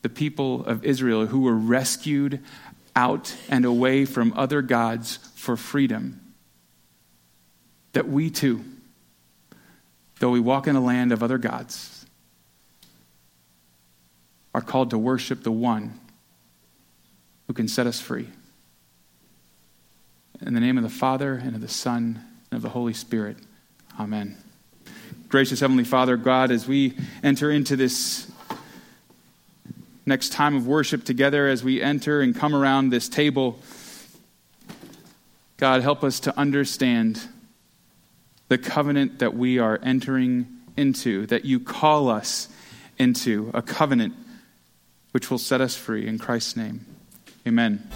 the 0.02 0.10
people 0.10 0.66
of 0.66 0.86
Israel 0.86 1.26
who 1.26 1.42
were 1.42 1.56
rescued 1.56 2.40
out 2.96 3.36
and 3.50 3.66
away 3.66 4.06
from 4.06 4.34
other 4.36 4.62
gods 4.62 5.18
for 5.36 5.56
freedom. 5.58 6.22
That 7.94 8.08
we 8.08 8.30
too, 8.30 8.64
though 10.20 10.30
we 10.32 10.40
walk 10.40 10.68
in 10.68 10.76
a 10.76 10.82
land 10.82 11.12
of 11.12 11.24
other 11.24 11.38
gods, 11.38 12.06
are 14.54 14.62
called 14.62 14.90
to 14.92 14.98
worship 14.98 15.44
the 15.44 15.52
one 15.52 16.00
who 17.48 17.54
can 17.54 17.68
set 17.68 17.88
us 17.88 18.00
free. 18.00 18.28
In 20.42 20.54
the 20.54 20.60
name 20.60 20.78
of 20.78 20.84
the 20.84 20.90
Father, 20.90 21.34
and 21.34 21.56
of 21.56 21.62
the 21.62 21.68
Son, 21.68 22.24
and 22.52 22.58
of 22.58 22.62
the 22.62 22.70
Holy 22.70 22.94
Spirit. 22.94 23.38
Amen. 24.00 24.38
Gracious 25.28 25.60
Heavenly 25.60 25.84
Father, 25.84 26.16
God, 26.16 26.52
as 26.52 26.68
we 26.68 26.96
enter 27.24 27.52
into 27.52 27.76
this 27.76 28.29
next 30.10 30.34
time 30.34 30.56
of 30.56 30.68
worship 30.68 31.06
together, 31.06 31.48
as 31.48 31.64
we 31.64 31.82
enter 31.82 32.20
and 32.20 32.36
come 32.36 32.54
around 32.54 32.90
this 32.90 33.08
table, 33.08 33.60
God, 35.56 35.82
help 35.82 36.04
us 36.04 36.20
to 36.22 36.38
understand 36.38 37.22
the 38.50 38.58
covenant 38.58 39.20
that 39.20 39.36
we 39.36 39.60
are 39.60 39.80
entering 39.82 40.48
into, 40.76 41.26
that 41.28 41.46
you 41.46 41.60
call 41.60 42.10
us 42.10 42.50
into, 42.98 43.52
a 43.54 43.62
covenant 43.62 44.14
which 45.12 45.32
will 45.32 45.38
set 45.38 45.62
us 45.62 45.76
free. 45.76 46.08
In 46.08 46.18
Christ's 46.18 46.58
name, 46.58 46.86
amen. 47.48 47.88